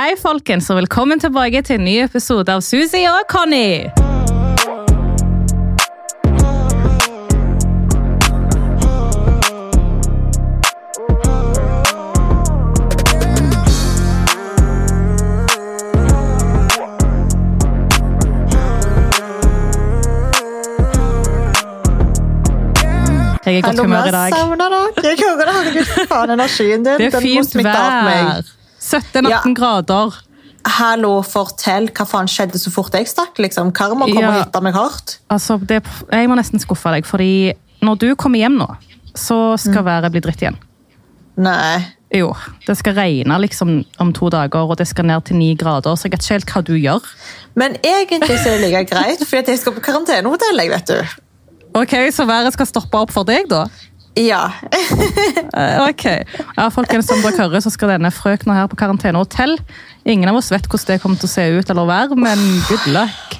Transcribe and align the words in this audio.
Hei, 0.00 0.14
folkens, 0.16 0.70
og 0.72 0.78
velkommen 0.78 1.20
tilbake 1.20 1.60
til 1.60 1.76
en 1.76 1.82
ny 1.84 1.98
episode 2.00 2.48
av 2.48 2.62
Susi 2.64 3.02
og 3.04 3.26
Conny. 3.28 3.90
Jeg 23.44 23.52
er 23.52 23.58
i 23.58 23.60
godt 23.60 23.80
humør 23.80 24.08
i 24.08 24.14
dag. 24.14 24.32
savner 24.32 24.56
dere. 24.64 24.80
Jeg 25.04 25.20
hører 25.26 25.44
det. 25.44 25.54
Herregud, 25.58 25.92
faen, 26.08 26.30
energien 26.38 26.88
din. 26.88 26.88
Det 26.88 26.94
er 26.94 26.98
den 27.10 27.12
må 27.12 27.22
fint 27.26 27.52
smitte 27.52 27.76
av 27.76 28.08
meg. 28.08 28.24
vær. 28.30 28.59
17-18 28.80 29.28
Ja. 29.30 29.40
grader. 29.54 30.14
Hallo, 30.66 31.22
fortell 31.24 31.88
hva 31.88 32.04
faen 32.08 32.28
skjedde 32.28 32.58
så 32.60 32.70
fort 32.72 32.92
jeg 32.92 33.06
stakk. 33.08 33.38
liksom. 33.38 33.72
Karma 33.72 34.04
kommer 34.06 34.20
Ja. 34.22 34.28
og 34.40 34.44
hitter 34.44 34.60
meg 34.62 34.74
hardt. 34.74 35.18
Altså, 35.30 35.56
det, 35.64 35.82
jeg 36.12 36.28
må 36.28 36.36
nesten 36.36 36.60
skuffe 36.60 36.90
deg, 36.92 37.04
fordi 37.06 37.52
når 37.82 37.98
du 37.98 38.14
kommer 38.16 38.38
hjem 38.38 38.58
nå, 38.58 38.68
så 39.14 39.54
Mm. 39.56 39.58
skal 39.58 39.84
været 39.84 40.10
bli 40.12 40.20
dritt 40.20 40.42
igjen. 40.42 40.56
Nei. 41.36 41.86
Jo, 42.12 42.34
det 42.66 42.76
skal 42.76 42.94
regne 42.94 43.38
liksom 43.40 43.84
om 44.02 44.12
to 44.12 44.28
dager, 44.28 44.66
og 44.68 44.76
det 44.76 44.88
skal 44.88 45.04
ned 45.06 45.24
til 45.24 45.36
ni 45.36 45.54
grader, 45.54 45.94
så 45.96 46.04
jeg 46.08 46.12
vet 46.12 46.20
ikke 46.20 46.32
helt 46.32 46.46
hva 46.50 46.62
du 46.64 46.72
gjør. 46.74 47.00
Men 47.54 47.76
egentlig 47.84 48.38
så 48.38 48.50
er 48.50 48.58
det 48.58 48.70
like 48.72 48.90
greit, 48.90 49.18
for 49.26 49.36
jeg 49.36 49.58
skal 49.58 49.72
på 49.72 49.80
karantenehotell. 49.80 50.58
vet 50.68 50.86
du. 50.86 51.02
Ok, 51.74 51.92
Så 52.12 52.26
været 52.26 52.52
skal 52.52 52.66
stoppe 52.66 52.94
opp 52.98 53.12
for 53.12 53.22
deg, 53.24 53.48
da? 53.48 53.66
Ja. 54.18 54.50
Eh, 55.54 55.88
Ok. 55.88 56.04
Ja, 56.56 56.68
folkens, 56.72 57.06
som 57.08 57.20
dere 57.22 57.36
hører, 57.38 57.62
så 57.62 57.70
skal 57.72 57.92
denne 57.94 58.10
frøkna 58.14 58.54
her 58.58 58.66
på 58.70 58.78
karantenehotell. 58.80 59.56
Ingen 60.08 60.28
av 60.30 60.38
oss 60.40 60.50
vet 60.52 60.66
hvordan 60.68 60.94
det 60.94 61.00
kommer 61.02 61.20
til 61.20 61.28
å 61.28 61.32
se 61.32 61.46
ut 61.58 61.70
eller 61.70 61.88
være, 61.88 62.16
men 62.18 62.42
good 62.68 62.86
luck. 62.94 63.38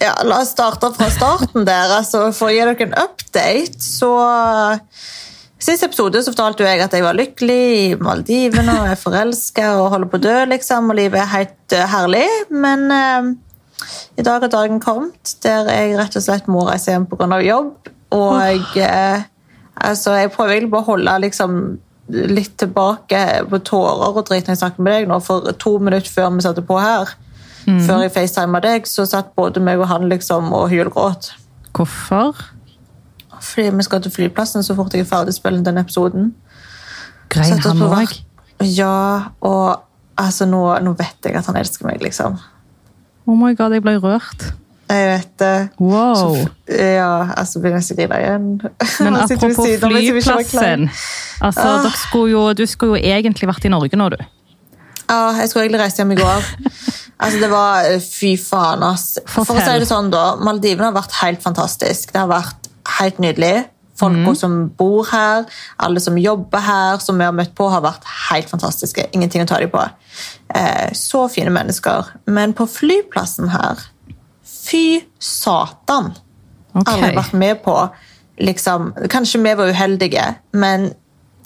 ja. 0.00 0.14
La 0.24 0.40
oss 0.42 0.52
starte 0.54 0.92
fra 0.96 1.08
starten 1.12 1.64
der. 1.68 1.96
altså 1.98 2.30
For 2.36 2.50
å 2.50 2.54
gi 2.54 2.60
dere 2.64 2.86
en 2.88 2.96
update, 3.06 3.80
så 3.82 4.12
Sist 5.62 5.84
episode 5.86 6.18
så 6.24 6.32
fortalte 6.32 6.64
jeg 6.66 6.80
at 6.82 6.90
jeg 6.96 7.04
var 7.04 7.14
lykkelig 7.14 7.58
i 7.78 7.82
Maldivene 8.02 8.72
og 8.80 8.88
er 8.90 8.98
forelska 8.98 9.68
og 9.78 9.92
holder 9.92 10.08
på 10.10 10.18
å 10.18 10.22
dø, 10.24 10.32
liksom, 10.50 10.88
og 10.90 10.96
livet 10.98 11.20
er 11.22 11.28
helt 11.36 11.74
eh, 11.78 11.84
herlig. 11.86 12.24
Men 12.50 12.82
eh, 12.90 13.28
i 14.18 14.24
dag 14.26 14.42
har 14.42 14.50
dagen 14.50 14.80
kommet 14.82 15.36
der 15.46 15.70
jeg 15.70 15.94
rett 16.00 16.16
og 16.18 16.24
slett 16.24 16.50
må 16.50 16.64
reise 16.66 16.90
hjem 16.90 17.06
pga. 17.06 17.38
jobb. 17.46 17.92
Og 18.10 18.74
eh, 18.74 19.22
altså, 19.74 20.14
jeg 20.18 20.32
prøver 20.34 20.56
egentlig 20.56 20.72
bare 20.74 20.86
å 20.86 20.90
holde 20.92 21.18
liksom, 21.24 21.58
litt 22.12 22.56
tilbake 22.60 23.20
på 23.50 23.60
tårer 23.64 24.16
og 24.16 24.24
drit 24.28 24.46
når 24.46 24.56
jeg 24.56 24.62
snakker 24.62 24.84
med 24.84 24.96
deg 24.98 25.10
nå, 25.10 25.20
for 25.24 25.52
to 25.62 25.76
minutter 25.78 26.10
før 26.10 26.32
vi 26.34 26.44
satte 26.44 26.64
på 26.66 26.78
her, 26.82 27.14
før 27.62 28.02
jeg 28.02 28.14
facetima 28.14 28.60
deg, 28.62 28.88
så 28.90 29.06
satt 29.06 29.34
både 29.38 29.62
meg 29.62 29.80
og 29.80 29.88
han 29.90 30.08
liksom 30.10 30.50
og 30.56 30.68
hylgråt. 30.72 31.32
Hvorfor? 31.72 32.42
Fordi 33.42 33.70
vi 33.76 33.86
skal 33.86 34.02
til 34.02 34.12
flyplassen 34.14 34.66
så 34.66 34.74
fort 34.78 34.94
jeg 34.94 35.06
er 35.06 35.10
ferdig 35.10 35.34
spille 35.34 35.64
den 35.64 35.80
episoden. 35.80 36.32
Grein 37.32 37.62
han 37.64 37.86
òg? 37.86 38.18
Ja, 38.62 39.32
og 39.40 39.82
altså, 40.20 40.46
nå, 40.46 40.62
nå 40.84 40.94
vet 40.98 41.26
jeg 41.26 41.38
at 41.38 41.48
han 41.48 41.58
elsker 41.58 41.88
meg, 41.88 42.02
liksom. 42.04 42.36
Oh 43.26 43.38
my 43.38 43.54
god, 43.58 43.74
jeg 43.74 43.82
ble 43.82 43.96
rørt. 44.02 44.52
Jeg 44.92 45.08
vet 45.08 45.32
det. 45.40 45.68
Wow. 45.80 46.14
Så, 46.16 46.48
ja, 46.68 47.12
altså 47.36 47.62
begynner 47.62 47.80
jeg 47.80 47.94
å 47.94 47.98
grine 48.00 48.20
igjen. 48.20 48.48
Men 49.06 49.18
apropos 49.22 49.70
flyplassen. 49.80 50.88
Altså, 51.40 51.68
Ah. 51.72 51.90
skulle 51.96 52.30
jo, 52.34 52.42
du 52.52 52.66
skulle 52.68 52.98
jo 53.00 53.14
egentlig 53.16 53.48
vært 53.48 53.64
i 53.66 53.72
Norge 53.72 53.98
nå, 53.98 54.10
du. 54.12 54.20
Ja, 55.08 55.32
jeg 55.38 55.48
skulle 55.48 55.66
egentlig 55.66 55.82
reise 55.82 56.02
hjem 56.02 56.12
i 56.14 56.20
går. 56.20 56.50
Altså, 57.22 57.40
det 57.40 57.50
var 57.52 57.88
Fy 58.04 58.34
faen, 58.40 58.84
ass. 58.86 59.18
For 59.28 59.48
å 59.48 59.60
si 59.60 59.78
det 59.80 59.88
sånn, 59.88 60.10
da. 60.12 60.36
Maldivene 60.44 60.90
har 60.90 60.96
vært 60.96 61.16
helt 61.22 61.42
fantastisk. 61.44 62.12
Det 62.12 62.20
har 62.20 62.30
vært 62.30 62.70
helt 62.98 63.22
nydelig. 63.22 63.54
Folka 63.98 64.32
mm. 64.32 64.38
som 64.38 64.54
bor 64.78 65.04
her, 65.12 65.44
alle 65.84 66.00
som 66.00 66.16
jobber 66.18 66.64
her, 66.64 66.98
som 67.04 67.18
vi 67.20 67.26
har 67.28 67.34
møtt 67.36 67.52
på, 67.54 67.68
har 67.70 67.84
vært 67.84 68.06
helt 68.30 68.48
fantastiske. 68.50 69.04
Ingenting 69.14 69.44
å 69.44 69.48
ta 69.50 69.60
dem 69.62 69.70
på. 69.72 69.84
Eh, 70.56 70.88
så 70.96 71.26
fine 71.30 71.52
mennesker. 71.54 72.14
Men 72.26 72.56
på 72.56 72.66
flyplassen 72.70 73.52
her 73.52 73.84
Fy 74.62 75.02
satan! 75.18 76.12
Ok. 76.72 76.88
Aldri 76.88 77.12
vært 77.16 77.36
med 77.36 77.60
på 77.64 77.76
liksom, 78.40 78.92
Kanskje 79.12 79.42
vi 79.42 79.52
var 79.58 79.68
uheldige, 79.74 80.24
men 80.56 80.92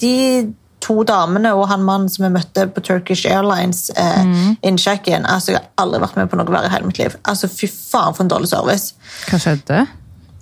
de 0.01 0.55
to 0.87 1.01
damene 1.09 1.51
og 1.57 1.67
han 1.71 1.83
mannen 1.83 2.11
som 2.13 2.27
vi 2.27 2.33
møtte 2.37 2.67
på 2.71 2.83
Turkish 2.85 3.27
Airlines 3.27 3.89
eh, 3.97 4.23
mm. 4.23 4.57
innen 4.61 4.79
check-in 4.79 5.25
altså, 5.27 5.57
Jeg 5.57 5.63
har 5.63 5.87
aldri 5.87 6.03
vært 6.05 6.19
med 6.21 6.31
på 6.31 6.39
noe 6.39 6.53
verre 6.53 6.69
i 6.69 6.75
hele 6.75 6.91
mitt 6.91 7.01
liv. 7.01 7.17
Altså, 7.25 7.49
Fy 7.51 7.69
faen, 7.71 8.15
for 8.15 8.27
en 8.27 8.31
dårlig 8.31 8.53
service. 8.53 8.93
Hva 9.31 9.41
skjedde? 9.43 9.87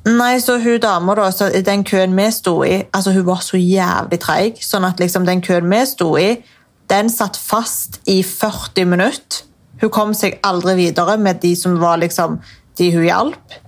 Nei, 0.05 0.35
så 0.43 0.59
hun 0.61 0.83
dama 0.83 1.15
da, 1.17 1.31
så 1.33 1.49
den 1.65 1.85
køen 1.89 2.13
vi 2.19 2.27
sto 2.35 2.59
i, 2.67 2.83
altså 2.93 3.15
hun 3.15 3.25
var 3.25 3.41
så 3.41 3.57
jævlig 3.57 4.19
treig, 4.21 4.61
sånn 4.61 4.85
at 4.85 5.01
liksom 5.01 5.25
den 5.25 5.41
køen 5.45 5.71
vi 5.71 5.81
sto 5.89 6.11
i, 6.21 6.29
den 6.93 7.09
satt 7.09 7.39
fast 7.41 8.03
i 8.11 8.19
40 8.21 8.91
minutter. 8.91 9.47
Hun 9.81 9.93
kom 9.93 10.13
seg 10.17 10.37
aldri 10.45 10.77
videre 10.83 11.17
med 11.21 11.41
de 11.41 11.55
som 11.57 11.79
var 11.81 12.03
liksom, 12.03 12.37
de 12.79 12.91
hun 12.95 13.07
hjalp. 13.07 13.61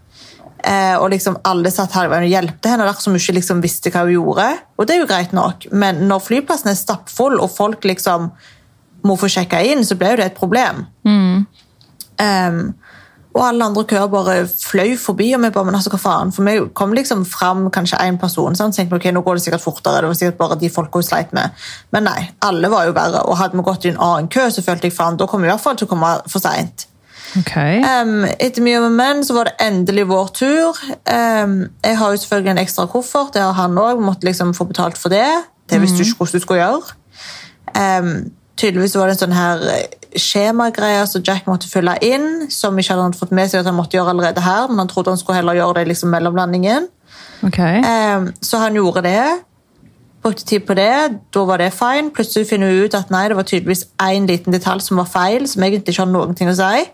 Eh, 0.67 0.97
og 0.99 1.11
liksom 1.13 1.37
alle 1.47 1.71
satt 1.71 1.95
her 1.95 2.11
og 2.11 2.27
hjelpte 2.27 2.73
henne, 2.73 2.87
der 2.89 2.99
som 2.99 3.15
hun 3.15 3.21
ikke 3.21 3.37
liksom 3.39 3.63
visste 3.63 3.93
hva 3.95 4.07
hun 4.07 4.17
gjorde. 4.17 4.49
Og 4.77 4.89
det 4.89 4.97
er 4.97 5.03
jo 5.03 5.11
greit 5.11 5.37
nok, 5.37 5.69
men 5.73 6.07
når 6.11 6.25
flyplassen 6.27 6.73
er 6.73 6.79
stappfull, 6.79 7.39
og 7.39 7.53
folk 7.53 7.87
liksom 7.87 8.33
må 9.07 9.15
få 9.21 9.31
sjekka 9.31 9.61
inn, 9.63 9.85
så 9.87 9.95
ble 9.99 10.15
jo 10.15 10.19
det 10.19 10.31
et 10.33 10.39
problem. 10.41 10.83
Um, 12.17 12.61
og 13.37 13.43
alle 13.45 13.67
andre 13.69 13.85
køer 13.85 14.09
bare 14.09 14.35
fløy 14.49 14.95
forbi, 14.99 15.29
og 15.37 15.43
vi 15.45 15.51
bare, 15.53 15.69
men 15.69 15.77
altså, 15.77 15.93
hva 15.93 16.01
faen? 16.01 16.33
For 16.33 16.47
vi 16.47 16.57
kom 16.75 16.95
liksom 16.97 17.27
fram 17.29 17.67
kanskje 17.71 18.01
én 18.01 18.17
person, 18.19 18.57
sant? 18.57 18.75
så 18.75 18.81
tenkte 18.81 18.97
vi, 18.97 19.03
ok, 19.03 19.13
nå 19.13 19.23
går 19.27 19.37
det 19.37 19.45
sikkert 19.45 19.65
fortere, 19.67 20.01
det 20.03 20.11
var 20.11 20.19
sikkert 20.19 20.41
bare 20.41 20.59
de 20.59 20.73
folka 20.73 21.03
hun 21.03 21.07
sleit 21.07 21.37
med. 21.37 21.67
Men 21.93 22.09
nei, 22.09 22.19
alle 22.49 22.73
var 22.73 22.89
jo 22.89 22.97
verre, 22.97 23.23
og 23.29 23.37
hadde 23.39 23.61
vi 23.61 23.67
gått 23.69 23.85
i 23.85 23.93
en 23.93 24.01
annen 24.09 24.33
kø, 24.33 24.49
så 24.51 24.65
følte 24.65 24.89
jeg 24.89 24.97
faen, 24.97 25.21
da 25.21 25.29
kom 25.29 25.45
vi 25.45 25.51
i 25.51 25.53
hvert 25.53 25.63
fall 25.63 25.77
til 25.77 25.87
å 25.87 25.93
komme 25.93 26.15
for 26.33 26.43
sent. 26.43 26.89
Ok. 27.41 27.57
Um, 27.57 28.25
etter 28.41 28.65
mye 28.65 28.81
om 28.81 28.95
menn 28.97 29.23
så 29.27 29.37
var 29.37 29.51
det 29.51 29.57
endelig 29.67 30.07
vår 30.09 30.33
tur. 30.37 30.81
Um, 31.05 31.59
jeg 31.85 31.99
har 32.01 32.15
jo 32.15 32.23
selvfølgelig 32.23 32.53
en 32.55 32.63
ekstra 32.63 32.87
koffert, 32.91 33.35
det 33.35 33.45
har 33.45 33.57
han 33.59 33.79
òg, 33.81 34.01
måtte 34.03 34.29
liksom 34.29 34.55
få 34.57 34.69
betalt 34.71 34.99
for 35.01 35.13
det. 35.13 35.27
Det 35.71 35.81
visste 35.83 35.99
du 35.99 36.07
ikke 36.07 36.23
hvordan 36.23 36.41
du 36.41 36.45
skulle 36.45 36.61
gjøre. 36.63 36.97
Um, 37.77 38.13
tydeligvis 38.57 38.97
var 38.97 39.11
det 39.11 39.17
en 39.17 39.23
sånn 39.25 39.37
her 39.37 39.65
skjemagreie 40.17 41.03
som 41.11 41.25
Jack 41.27 41.49
måtte 41.51 41.69
fylle 41.69 41.97
inn, 42.05 42.47
som 42.53 42.79
ikke 42.79 42.95
hadde 42.95 43.09
han 43.11 43.19
fått 43.19 43.35
med 43.37 43.51
seg 43.51 43.61
at 43.61 43.69
han 43.69 43.77
måtte 43.77 43.99
gjøre 43.99 44.15
allerede 44.15 44.45
her, 44.45 44.71
men 44.71 44.85
han 44.85 44.93
trodde 44.93 45.13
han 45.13 45.21
skulle 45.21 45.43
heller 45.43 45.59
gjøre 45.59 45.81
det 45.81 45.91
liksom 45.91 46.15
mellomlandingen. 46.15 46.89
Okay. 47.45 47.83
Så 48.41 48.63
han 48.63 48.79
gjorde 48.79 49.03
det. 49.05 49.21
Brukte 50.25 50.47
tid 50.49 50.65
på 50.67 50.75
det, 50.75 51.19
da 51.35 51.43
var 51.45 51.61
det 51.61 51.69
fine. 51.77 52.11
Plutselig 52.15 52.49
finner 52.49 52.73
hun 52.73 52.87
ut 52.87 52.95
at 52.97 53.13
nei, 53.13 53.27
det 53.29 53.37
var 53.37 53.45
tydeligvis 53.47 53.85
én 54.03 54.25
liten 54.27 54.55
detalj 54.55 54.87
som 54.87 55.03
var 55.03 55.11
feil, 55.11 55.45
som 55.47 55.63
egentlig 55.63 55.93
ikke 55.93 56.07
har 56.07 56.11
noen 56.11 56.35
ting 56.39 56.49
å 56.51 56.57
si. 56.57 56.87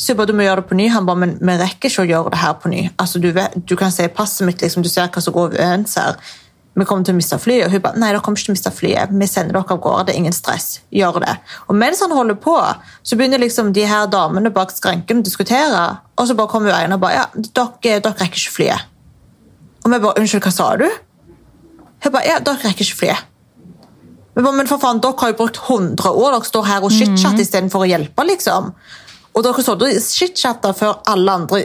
Så 0.00 0.14
jeg 0.14 0.16
bare, 0.16 0.30
du 0.30 0.36
må 0.36 0.46
gjøre 0.46 0.62
det 0.62 0.70
på 0.70 0.76
ny. 0.78 0.86
Han 0.94 1.08
bare, 1.08 1.20
men 1.20 1.34
vi 1.36 1.56
rekker 1.60 1.90
ikke 1.90 2.04
å 2.06 2.08
gjøre 2.08 2.30
det 2.32 2.40
her 2.40 2.54
på 2.56 2.70
ny. 2.72 2.84
Altså, 3.02 3.20
du, 3.20 3.28
vet, 3.36 3.56
du 3.68 3.74
kan 3.76 3.92
se 3.92 4.06
passet 4.08 4.46
mitt, 4.48 4.62
liksom, 4.64 4.84
du 4.84 4.88
ser 4.88 5.10
hva 5.12 5.20
som 5.20 5.34
går 5.34 5.50
overens 5.50 5.98
her. 6.00 6.16
Vi 6.80 6.86
kommer 6.88 7.04
til 7.04 7.12
å 7.12 7.18
miste 7.18 7.36
flyet. 7.42 7.66
Og 7.66 7.74
hun 7.74 7.82
bare, 7.84 8.00
nei, 8.00 8.08
dere 8.14 8.22
kommer 8.24 8.40
ikke 8.40 8.48
til 8.48 8.54
å 8.54 8.56
miste 8.56 8.72
flyet. 8.72 9.12
Vi 9.12 9.28
sender 9.28 9.58
dere 9.58 9.76
av 9.76 9.82
gårde, 9.84 10.06
det 10.08 10.14
er 10.14 10.20
ingen 10.22 10.36
stress. 10.36 10.68
Gjør 10.96 11.18
det. 11.26 11.34
Og 11.66 11.76
mens 11.76 12.00
han 12.00 12.14
holder 12.16 12.38
på, 12.40 12.54
så 13.04 13.18
begynner 13.20 13.42
liksom 13.42 13.74
de 13.76 13.84
her 13.90 14.08
damene 14.12 14.52
bak 14.54 14.72
skranken 14.72 15.20
å 15.20 15.26
diskutere, 15.26 15.82
og 16.16 16.30
så 16.30 16.38
bare 16.38 16.52
kommer 16.54 16.72
jo 16.72 16.78
en 16.78 16.96
og 16.96 17.02
bare, 17.04 17.18
ja, 17.20 17.26
dere, 17.50 17.98
dere 18.00 18.14
rekker 18.14 18.40
ikke 18.40 18.54
flyet. 18.56 18.88
Og 19.84 19.90
vi 19.92 19.98
bare, 19.98 20.16
unnskyld, 20.22 20.46
hva 20.46 20.54
sa 20.54 20.70
du? 20.80 20.86
Hun 22.06 22.16
bare, 22.16 22.24
ja, 22.30 22.40
dere 22.40 22.62
rekker 22.64 22.86
ikke 22.86 23.02
flyet. 23.02 23.28
Bare, 24.40 24.56
men 24.56 24.70
for 24.70 24.80
faen, 24.80 25.04
dere 25.04 25.20
har 25.20 25.34
jo 25.34 25.40
brukt 25.42 25.60
100 25.60 26.08
år, 26.08 26.38
dere 26.38 26.48
står 26.54 26.68
her 26.70 26.88
og 26.88 26.96
shitchatter 26.96 27.44
istedenfor 27.44 27.84
å 27.84 27.92
hjelpe, 27.92 28.24
liksom. 28.30 28.72
Og 29.34 29.44
dere 29.46 29.62
så 29.62 29.76
shitchatta 30.02 30.72
før 30.74 30.96
alle 31.10 31.32
andre 31.32 31.60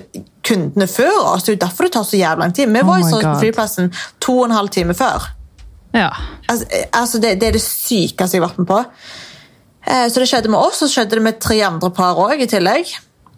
kundene 0.46 0.86
før 0.88 1.16
oss. 1.34 1.44
Det 1.44 1.54
er 1.54 1.58
jo 1.58 1.64
derfor 1.66 1.88
det 1.88 1.94
tar 1.96 2.04
så 2.06 2.20
jævlig 2.20 2.44
lang 2.44 2.54
tid. 2.54 2.70
Vi 2.70 2.82
Oh 2.84 2.88
var 2.92 3.02
så 3.10 3.22
på 3.24 3.40
flyplassen 3.42 3.92
to 4.22 4.36
og 4.40 4.46
en 4.50 4.52
halv 4.60 4.70
time 4.70 4.94
før. 4.94 5.26
Ja. 5.96 6.12
Altså, 6.50 6.66
eh, 6.70 6.86
altså 6.92 7.20
det, 7.24 7.40
det 7.42 7.48
er 7.48 7.56
det 7.58 7.64
sykeste 7.64 8.38
jeg 8.38 8.44
har 8.44 8.50
vært 8.50 8.60
med 8.62 8.68
på. 8.70 8.80
Eh, 9.88 10.08
Så 10.12 10.20
det 10.22 10.28
skjedde 10.30 10.50
med 10.52 10.60
oss, 10.60 10.82
og 10.82 10.90
så 10.90 10.94
skjedde 11.00 11.18
det 11.18 11.24
med 11.26 11.40
tre 11.42 11.58
andre 11.66 11.90
par 11.92 12.16
òg 12.22 12.42
i 12.42 12.48
tillegg. 12.52 12.92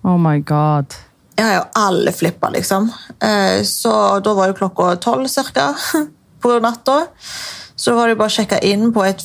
Oh 0.03 0.18
my 0.19 0.39
god. 0.41 0.95
Ja, 1.38 1.47
ja, 1.53 1.63
alle 1.75 2.12
flippa, 2.12 2.50
liksom. 2.50 2.91
Eh, 3.21 3.63
Så 3.63 4.19
da 4.25 4.33
var 4.33 4.47
jo 4.51 4.57
klokka 4.59 4.95
tolv 5.00 5.27
cirka 5.31 5.73
på 6.41 6.59
natta. 6.59 7.06
Så 7.77 7.91
da 7.91 7.95
var 8.01 8.07
det 8.09 8.18
bare 8.18 8.31
å 8.31 8.38
sjekke 8.39 8.59
inn 8.65 8.91
på 8.91 9.06
et 9.06 9.21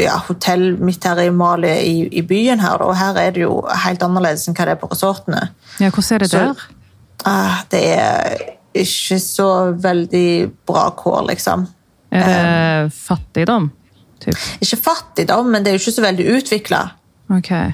ja, 0.00 0.16
hotell 0.28 0.76
midt 0.80 1.04
her 1.04 1.20
i 1.24 1.30
Mali 1.30 1.70
i, 1.70 1.94
i 2.18 2.22
byen 2.26 2.60
her, 2.60 2.82
og 2.82 2.96
her 2.96 3.16
er 3.20 3.30
det 3.36 3.42
jo 3.44 3.60
helt 3.84 4.02
annerledes 4.06 4.48
enn 4.48 4.56
hva 4.56 4.66
det 4.68 4.74
er 4.76 4.80
på 4.82 4.90
resortene. 4.92 5.48
Ja, 5.80 5.90
hvordan 5.90 6.14
er 6.14 6.18
det 6.24 6.30
Så- 6.30 6.38
der? 6.38 6.66
Ah, 7.24 7.62
det 7.70 7.84
er 7.98 8.36
ikke 8.74 9.18
så 9.22 9.48
veldig 9.80 10.50
bra 10.66 10.90
kår, 10.90 11.22
liksom. 11.30 11.66
Er 12.12 12.26
det 12.84 12.92
fattigdom? 12.92 13.70
Typ. 14.20 14.36
Ikke 14.60 14.76
fattigdom, 14.76 15.46
men 15.50 15.64
det 15.64 15.70
er 15.72 15.78
jo 15.78 15.82
ikke 15.82 15.96
så 15.96 16.02
veldig 16.04 16.26
utvikla. 16.36 16.82
Okay. 17.30 17.72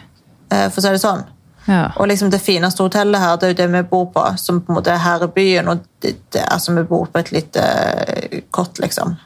eh, 0.51 0.69
for 0.71 0.81
å 0.81 0.83
si 0.83 0.91
det 0.95 1.01
sånn. 1.03 1.25
Ja. 1.67 1.91
Og 1.97 2.09
liksom 2.09 2.31
det 2.31 2.41
fineste 2.41 2.83
hotellet 2.83 3.21
her, 3.21 3.37
det 3.37 3.47
er 3.49 3.53
jo 3.53 3.59
det 3.59 3.73
vi 3.73 3.83
bor 3.91 4.07
på, 4.15 4.23
som 4.39 4.61
på 4.61 4.73
en 4.73 4.79
måte 4.79 4.91
er 4.95 5.03
her 5.03 5.25
i 5.25 5.29
byen. 5.35 5.69
Og 5.69 5.83
det, 6.03 6.17
det, 6.33 6.45
altså, 6.51 6.73
vi 6.75 6.83
bor 6.89 7.07
på 7.07 7.19
et 7.21 7.33
lite 7.33 7.61
eh, 7.63 8.41
kott, 8.51 8.79
liksom. 8.83 9.17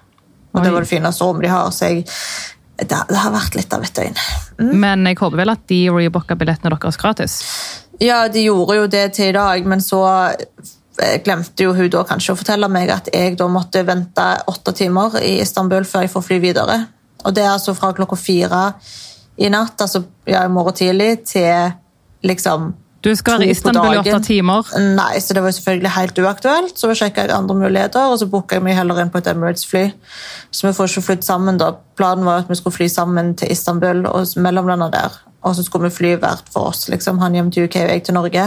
Og 0.55 0.61
Oi. 0.61 0.65
det 0.65 0.75
var 0.75 0.85
det 0.87 0.91
fineste 0.91 1.27
rommet 1.27 1.47
de 1.47 1.53
har, 1.53 1.71
så 1.75 1.91
jeg, 1.91 2.05
det, 2.79 2.99
det 3.11 3.21
har 3.21 3.35
vært 3.35 3.57
litt 3.59 3.75
av 3.75 3.87
et 3.87 3.97
døgn. 3.99 4.21
Men 4.75 5.07
jeg 5.11 5.19
håper 5.21 5.41
vel 5.43 5.55
at 5.55 5.65
de 5.71 5.81
rebooka 5.91 6.39
billettene 6.39 6.75
deres 6.77 7.01
gratis. 7.01 7.39
Ja, 8.03 8.25
de 8.31 8.47
gjorde 8.47 8.79
jo 8.79 8.87
det 8.91 9.07
til 9.19 9.31
i 9.31 9.37
dag, 9.37 9.67
men 9.71 9.83
så 9.83 10.03
eh, 10.31 11.19
glemte 11.25 11.67
jo 11.67 11.75
hun 11.75 11.91
da 11.91 12.05
kanskje 12.07 12.35
å 12.35 12.39
fortelle 12.39 12.71
meg 12.71 12.91
at 12.95 13.11
jeg 13.15 13.39
da 13.39 13.49
måtte 13.51 13.85
vente 13.87 14.29
åtte 14.51 14.75
timer 14.79 15.19
i 15.23 15.37
Istanbul 15.43 15.87
før 15.89 16.07
jeg 16.07 16.15
får 16.15 16.27
fly 16.29 16.41
videre. 16.43 16.79
Og 17.25 17.35
det 17.35 17.45
er 17.45 17.55
altså 17.55 17.75
fra 17.75 17.93
klokka 17.97 18.19
fire 18.21 18.65
i 19.41 19.51
natt, 19.51 19.81
altså 19.81 20.05
ja, 20.31 20.45
i 20.45 20.53
morgen 20.53 20.77
tidlig, 20.79 21.25
til 21.27 21.75
liksom 22.27 22.73
Du 23.05 23.11
skal 23.17 23.39
være 23.39 23.51
i 23.51 23.53
Istanbul 23.53 23.95
i 23.95 23.99
åtte 24.01 24.21
timer. 24.25 24.69
Nei, 24.97 25.19
så 25.21 25.35
det 25.37 25.43
var 25.45 25.53
selvfølgelig 25.53 25.93
helt 25.93 26.19
uaktuelt. 26.23 26.79
Så 26.81 26.89
sjekka 26.97 27.27
jeg 27.27 27.35
andre 27.37 27.57
muligheter, 27.59 28.09
og 28.09 28.19
så 28.21 28.29
booka 28.33 28.57
jeg 28.57 28.65
meg 28.65 28.79
heller 28.79 29.03
inn 29.03 29.13
på 29.13 29.21
et 29.21 29.29
Emirates-fly. 29.29 29.85
Så 30.51 30.69
vi 30.69 30.73
får 30.77 30.89
ikke 30.89 31.05
flydd 31.11 31.27
sammen 31.27 31.61
da. 31.61 31.75
Planen 31.99 32.25
var 32.25 32.45
at 32.45 32.51
vi 32.51 32.57
skulle 32.57 32.77
fly 32.79 32.89
sammen 32.89 33.35
til 33.37 33.53
Istanbul 33.53 34.07
og 34.09 34.33
mellomlanda 34.41 34.89
der. 34.95 35.19
Og 35.45 35.57
så 35.59 35.67
skulle 35.67 35.91
vi 35.91 35.97
fly 35.99 36.15
hvert 36.23 36.49
for 36.53 36.73
oss. 36.73 36.89
liksom, 36.89 37.19
Han 37.21 37.35
hjem 37.35 37.51
til 37.53 37.69
UK 37.69 37.77
og 37.83 37.93
jeg 37.93 38.03
til 38.03 38.17
Norge. 38.17 38.47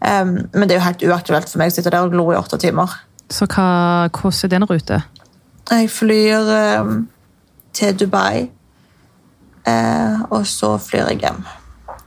Um, 0.00 0.34
men 0.54 0.66
det 0.66 0.74
er 0.74 0.80
jo 0.80 0.86
helt 0.86 1.06
uaktuelt 1.10 1.50
for 1.50 1.62
meg 1.62 1.70
å 1.70 1.74
sitte 1.74 1.90
der 1.94 2.06
og 2.06 2.10
glo 2.14 2.28
i 2.32 2.38
åtte 2.38 2.58
timer. 2.58 2.90
Så 3.30 3.46
hva, 3.46 4.08
hvordan 4.10 4.44
er 4.44 4.54
den 4.56 4.66
rute? 4.66 5.02
Jeg 5.70 5.90
flyr 5.90 6.54
um, 6.82 7.08
til 7.72 7.98
Dubai, 7.98 8.48
Uh, 9.68 10.22
og 10.32 10.46
så 10.48 10.76
flyr 10.80 11.10
jeg 11.10 11.18
hjem. 11.26 11.42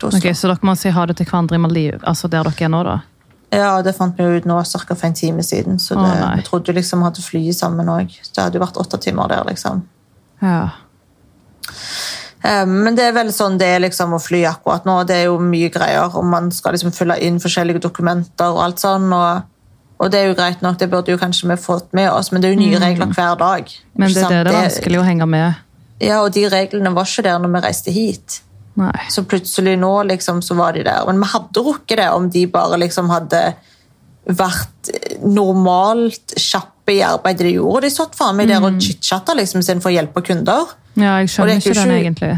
Til 0.01 0.09
Oslo. 0.09 0.19
Ok, 0.19 0.35
Så 0.37 0.51
dere 0.51 0.67
må 0.67 0.75
si 0.79 0.91
ha 0.91 1.07
det 1.07 1.17
til 1.21 1.29
hverandre 1.29 1.57
i 1.57 1.63
Maldiv, 1.63 2.01
altså 2.01 2.29
der 2.31 2.49
dere 2.49 2.67
er 2.67 2.73
nå, 2.73 2.83
da? 2.87 2.99
Ja, 3.51 3.71
det 3.83 3.97
fant 3.97 4.15
vi 4.15 4.23
ut 4.23 4.45
nå 4.47 4.61
ca. 4.63 4.95
for 4.95 5.07
en 5.09 5.17
time 5.17 5.43
siden. 5.43 5.79
Så 5.79 5.97
det, 5.99 6.07
oh, 6.07 6.35
vi 6.37 6.43
trodde 6.47 6.75
liksom 6.75 7.01
vi 7.01 7.09
hadde 7.09 7.23
flyet 7.25 7.57
sammen 7.57 7.89
òg. 7.91 8.13
Det 8.31 8.39
hadde 8.39 8.55
jo 8.55 8.63
vært 8.63 8.79
åtte 8.79 8.99
timer 9.03 9.27
der, 9.27 9.43
liksom. 9.49 9.81
Ja. 10.41 10.69
Eh, 12.41 12.65
Men 12.65 12.95
det 12.95 13.09
er 13.09 13.15
vel 13.15 13.31
sånn 13.35 13.57
det 13.59 13.67
er 13.67 13.83
liksom 13.83 14.15
å 14.15 14.21
fly 14.23 14.45
akkurat 14.49 14.87
nå. 14.87 15.01
Det 15.07 15.17
er 15.19 15.25
jo 15.29 15.39
mye 15.43 15.71
greier, 15.73 16.15
og 16.15 16.23
man 16.25 16.47
skal 16.55 16.77
liksom 16.77 16.93
fylle 16.95 17.19
inn 17.19 17.41
forskjellige 17.43 17.83
dokumenter 17.83 18.55
og 18.55 18.61
alt 18.65 18.83
sånn. 18.83 19.09
Og, 19.11 19.49
og 19.99 20.13
det 20.13 20.21
er 20.21 20.31
jo 20.31 20.37
greit 20.39 20.63
nok, 20.63 20.77
det 20.79 20.87
burde 20.93 21.11
jo 21.11 21.19
kanskje 21.19 21.51
vi 21.51 21.59
fått 21.59 21.91
med 21.97 22.07
oss, 22.11 22.31
men 22.31 22.41
det 22.41 22.49
er 22.49 22.55
jo 22.55 22.61
nye 22.61 22.79
regler 22.81 23.11
hver 23.11 23.35
dag. 23.41 23.67
Mm. 23.67 23.97
Men 23.97 24.15
det 24.15 24.23
Ikke 24.23 24.31
er 24.31 24.37
det 24.37 24.45
det 24.47 24.55
er 24.55 24.69
vanskelig 24.69 25.01
å 25.01 25.09
henge 25.09 25.27
med. 25.27 25.59
Ja, 26.01 26.23
og 26.23 26.31
de 26.33 26.47
reglene 26.49 26.95
var 26.95 27.05
ikke 27.05 27.27
der 27.27 27.43
når 27.43 27.51
vi 27.53 27.61
reiste 27.67 27.93
hit. 27.93 28.39
Nei. 28.79 28.93
Så 29.11 29.25
plutselig 29.27 29.75
nå 29.79 29.91
liksom, 30.07 30.39
så 30.45 30.55
var 30.55 30.77
de 30.77 30.85
der. 30.87 31.03
Men 31.07 31.19
vi 31.19 31.29
hadde 31.33 31.63
rukket 31.65 31.99
det 31.99 32.09
om 32.15 32.29
de 32.31 32.45
bare 32.51 32.79
liksom 32.79 33.09
hadde 33.11 33.41
vært 34.29 34.91
normalt 35.25 36.35
kjappe 36.37 36.93
i 36.93 37.01
arbeidet 37.05 37.47
de 37.47 37.55
gjorde. 37.57 37.87
De 37.87 37.93
satt 37.93 38.15
faen 38.17 38.37
meg 38.37 38.51
der 38.51 38.63
og 38.63 38.79
chit-chatta 38.81 39.35
liksom, 39.37 39.63
istedenfor 39.63 39.91
å 39.91 39.95
hjelpe 39.95 40.23
kunder. 40.25 40.71
Ja, 40.95 41.17
jeg 41.21 41.31
skjønner 41.33 41.55
er 41.55 41.61
ikke 41.61 41.73
ikke 41.73 41.81
den 41.83 41.97
egentlig. 41.97 42.31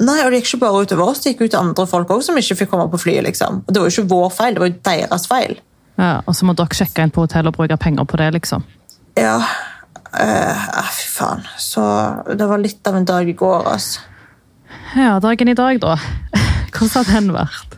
Nei, 0.00 0.18
og 0.24 0.30
Det 0.32 0.40
gikk 0.40 0.54
ikke 0.54 0.62
bare 0.62 0.84
utover 0.86 1.10
oss, 1.12 1.20
det 1.20 1.34
gikk 1.34 1.42
ut 1.50 1.56
andre 1.58 1.84
folk 1.88 2.12
også, 2.14 2.30
som 2.30 2.38
ikke 2.40 2.56
fikk 2.62 2.70
komme 2.72 2.86
på 2.92 3.00
flyet. 3.02 3.24
liksom. 3.26 3.64
Og 3.66 3.72
Det 3.74 3.82
var 3.82 3.90
jo 3.90 3.96
ikke 3.96 4.12
vår 4.14 4.30
feil, 4.32 4.54
det 4.54 4.62
var 4.62 4.70
jo 4.70 4.78
deres 4.88 5.26
feil. 5.28 5.58
Ja, 5.98 6.12
Og 6.26 6.34
så 6.34 6.46
må 6.48 6.54
dere 6.56 6.76
sjekke 6.76 7.04
inn 7.04 7.12
på 7.12 7.26
hotell 7.26 7.50
og 7.50 7.56
bruke 7.58 7.76
penger 7.76 8.04
på 8.08 8.16
det, 8.16 8.30
liksom. 8.38 8.64
Ja, 9.18 9.36
ah, 10.12 10.88
fy 10.96 11.08
faen. 11.12 11.44
Så 11.58 11.82
det 12.36 12.48
var 12.48 12.58
litt 12.58 12.86
av 12.86 12.96
en 12.96 13.04
dag 13.04 13.28
i 13.28 13.36
går, 13.36 13.66
altså. 13.68 14.00
Ja, 14.96 15.18
dagen 15.22 15.48
i 15.48 15.54
dag, 15.54 15.80
da. 15.82 15.96
Hvordan 16.74 17.04
har 17.06 17.20
den 17.20 17.34
vært? 17.34 17.76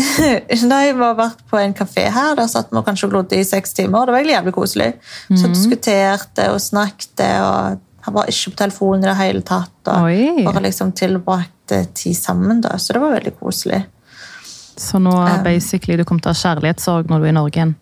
jeg 0.20 0.96
har 0.96 1.14
vært 1.16 1.44
på 1.50 1.58
en 1.60 1.74
kafé 1.76 2.06
her. 2.12 2.34
Der 2.38 2.48
satt 2.50 2.72
vi 2.72 2.78
og 2.80 2.86
kanskje 2.86 3.08
glodde 3.12 3.38
i 3.38 3.44
seks 3.46 3.74
timer. 3.76 4.06
Det 4.06 4.14
var 4.14 4.20
egentlig 4.20 4.36
jævlig 4.36 4.54
koselig. 4.56 4.90
Så 5.28 5.50
diskuterte 5.52 6.48
og 6.52 6.60
snakket. 6.60 7.24
og 7.44 7.80
Han 8.06 8.16
var 8.16 8.30
ikke 8.32 8.52
på 8.54 8.60
telefonen 8.62 9.04
i 9.04 9.10
det 9.10 9.16
hele 9.20 9.42
tatt. 9.46 9.76
og 9.86 10.08
Oi. 10.08 10.44
Bare 10.46 10.64
liksom 10.66 10.92
tilbrakte 10.96 11.84
tid 11.94 12.16
sammen. 12.16 12.60
da, 12.60 12.76
Så 12.78 12.92
det 12.96 13.02
var 13.02 13.16
veldig 13.18 13.34
koselig. 13.40 13.84
Så 14.80 14.98
nå 14.98 15.12
basically 15.44 15.98
du 16.00 16.06
kom 16.08 16.20
til 16.20 16.30
å 16.30 16.34
ha 16.34 16.40
kjærlighetssorg 16.40 17.10
når 17.10 17.18
du 17.20 17.24
er 17.24 17.34
i 17.34 17.36
Norge 17.36 17.58
igjen. 17.58 17.74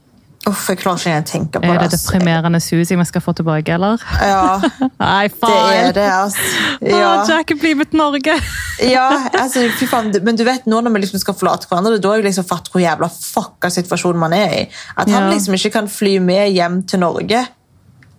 Uff, 0.49 0.65
Jeg 0.71 0.79
klarer 0.81 0.99
ikke 0.99 1.11
engang 1.11 1.25
å 1.25 1.31
tenke 1.31 1.61
på 1.61 1.67
det. 1.67 1.75
Er 1.75 1.83
det 1.85 1.91
deprimerende 1.99 2.61
Suzy 2.65 2.97
vi 2.97 3.05
skal 3.09 3.23
få 3.25 3.35
tilbake, 3.37 3.75
eller? 3.75 4.01
Ja, 4.25 4.61
Nei, 5.03 5.29
det 5.29 5.51
er 5.77 5.93
det. 5.99 6.07
altså. 6.09 6.47
Ja. 6.81 6.99
Ja. 7.03 7.11
Jack 7.29 7.53
er 7.55 7.61
blitt 7.63 7.93
Norge! 7.99 8.39
Ja, 8.79 9.09
altså, 9.35 9.65
fy 9.75 9.89
faen, 9.91 10.13
Men 10.23 10.37
du 10.39 10.45
vet, 10.47 10.67
nå 10.71 10.79
når 10.87 10.93
vi 10.95 11.01
liksom 11.03 11.19
skal 11.19 11.35
forlate 11.35 11.67
hverandre, 11.67 11.97
det 11.97 11.99
er 11.99 12.05
da 12.05 12.13
jeg 12.15 12.27
liksom 12.29 12.47
fatter 12.47 12.71
hvor 12.71 12.83
jævla 12.85 13.09
fucka 13.11 13.71
situasjonen 13.75 14.21
man 14.23 14.37
er 14.37 14.53
i. 14.55 14.61
At 14.97 15.11
han 15.11 15.25
Ja. 15.27 15.31
liksom 15.35 15.57
ikke 15.59 15.73
kan 15.75 15.89
fly 15.91 16.19
med 16.23 16.53
hjem 16.55 16.85
til 16.87 17.01
Norge. 17.03 17.41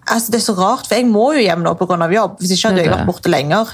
Altså, 0.09 0.31
Det 0.33 0.41
er 0.41 0.45
så 0.51 0.55
rart, 0.57 0.87
for 0.89 0.95
jeg 0.99 1.05
må 1.07 1.29
jo 1.37 1.45
hjem 1.45 1.63
nå 1.63 1.75
pga. 1.79 2.09
jobb. 2.11 2.39
Hvis 2.41 2.51
ikke 2.57 2.69
hadde 2.73 2.83
jeg 2.83 2.91
vært 2.91 3.05
borte 3.07 3.29
lenger. 3.31 3.71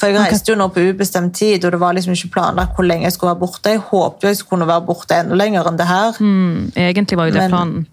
For 0.00 0.10
Jeg 0.10 0.18
reiste 0.18 0.52
jo 0.52 0.56
nå 0.60 0.68
på 0.74 0.82
ubestemt 0.90 1.34
tid, 1.38 1.64
og 1.64 1.72
det 1.72 1.80
var 1.80 1.94
liksom 1.96 2.12
ikke 2.12 2.32
planlagt 2.34 2.76
hvor 2.76 2.84
lenge 2.84 3.06
jeg 3.08 3.14
skulle 3.16 3.32
være 3.32 3.40
borte. 3.40 3.72
Jeg 3.72 3.80
håpet 3.88 4.22
jo 4.26 4.28
jeg 4.28 4.36
skulle 4.36 4.58
kunne 4.58 4.68
være 4.68 4.84
borte 4.86 5.20
enda 5.22 5.38
lenger 5.38 5.68
enn 5.70 5.78
det 5.80 5.86
her. 5.88 6.18
Mm, 6.20 6.72
egentlig 6.76 7.16
var 7.20 7.30
jo 7.30 7.36
det 7.36 7.44
Men- 7.46 7.50
planen. 7.54 7.86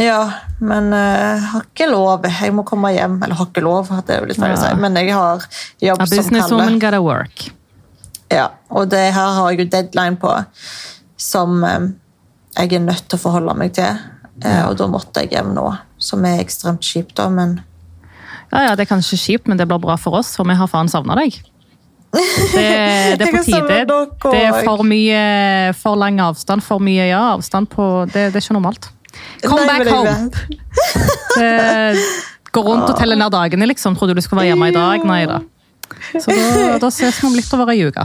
Ja, 0.00 0.32
Men 0.58 0.92
eh, 0.92 0.98
jeg 1.36 1.40
har 1.50 1.64
ikke 1.66 1.90
lov. 1.90 2.24
Jeg 2.24 2.52
må 2.56 2.64
komme 2.64 2.92
hjem. 2.94 3.18
Eller 3.22 3.34
har 3.36 3.46
ikke 3.46 3.62
lov, 3.62 3.90
det 4.06 4.14
er 4.16 4.20
jo 4.22 4.30
litt 4.30 4.40
feil 4.40 4.54
å 4.54 4.60
si. 4.62 4.74
Men 4.80 4.96
jeg 4.96 5.12
har 5.12 5.44
jobb 5.80 6.00
A 6.00 6.06
som 6.06 6.30
kaller. 6.30 6.78
gotta 6.80 7.00
work. 7.02 7.50
Ja, 8.32 8.48
og 8.70 8.88
det 8.88 9.12
her 9.12 9.34
har 9.36 9.50
jeg 9.52 9.60
jo 9.60 9.64
deadline 9.68 10.16
på 10.16 10.32
som 11.20 11.62
eh, 11.64 11.90
jeg 12.56 12.72
er 12.72 12.80
nødt 12.86 13.08
til 13.08 13.18
å 13.18 13.22
forholde 13.22 13.54
meg 13.58 13.74
til. 13.76 13.98
Eh, 14.42 14.62
og 14.68 14.78
da 14.80 14.86
måtte 14.90 15.22
jeg 15.22 15.30
hjem 15.36 15.52
nå, 15.54 15.66
som 15.98 16.24
er 16.24 16.40
ekstremt 16.42 16.80
kjipt, 16.80 17.14
da, 17.20 17.28
men 17.28 17.60
Ja, 18.52 18.66
ja, 18.68 18.74
Det 18.76 18.84
er 18.84 18.90
kanskje 18.90 19.18
kjipt, 19.18 19.48
men 19.48 19.58
det 19.60 19.66
blir 19.68 19.80
bra 19.80 19.96
for 20.00 20.20
oss, 20.20 20.34
for 20.36 20.48
vi 20.48 20.56
har 20.58 20.68
faen 20.70 20.90
savna 20.92 21.16
deg. 21.18 21.38
Det, 22.52 22.64
det 23.16 23.24
er 23.24 23.30
på 23.32 23.40
tide. 23.46 23.76
Det 24.28 24.40
er 24.42 24.58
for 24.66 24.82
mye 24.84 25.20
for 25.80 25.96
lang 25.96 26.18
avstand. 26.20 26.60
For 26.64 26.82
mye 26.84 27.06
ja, 27.08 27.22
avstand 27.32 27.70
på 27.72 27.86
Det, 28.12 28.26
det 28.34 28.36
er 28.36 28.44
ikke 28.44 28.58
normalt. 28.58 28.90
Come 29.44 29.64
Nei, 29.64 29.78
back 29.78 29.88
home! 29.88 30.30
Det, 31.32 31.48
gå 32.52 32.64
rundt 32.66 32.90
og 32.90 32.98
telle 32.98 33.16
ned 33.16 33.32
dagene, 33.32 33.68
liksom. 33.70 33.96
Trodde 33.96 34.16
du 34.16 34.20
skulle 34.24 34.42
være 34.42 34.52
hjemme 34.52 34.68
i 34.68 34.76
dag? 34.76 35.06
Nei 35.08 35.22
da. 35.28 35.40
Så 36.12 36.28
da, 36.28 36.76
da 36.82 36.90
ses 36.92 37.20
vi 37.20 37.30
om 37.30 37.36
litt 37.36 37.56
over 37.56 37.72
ei 37.72 37.80
uke. 37.88 38.04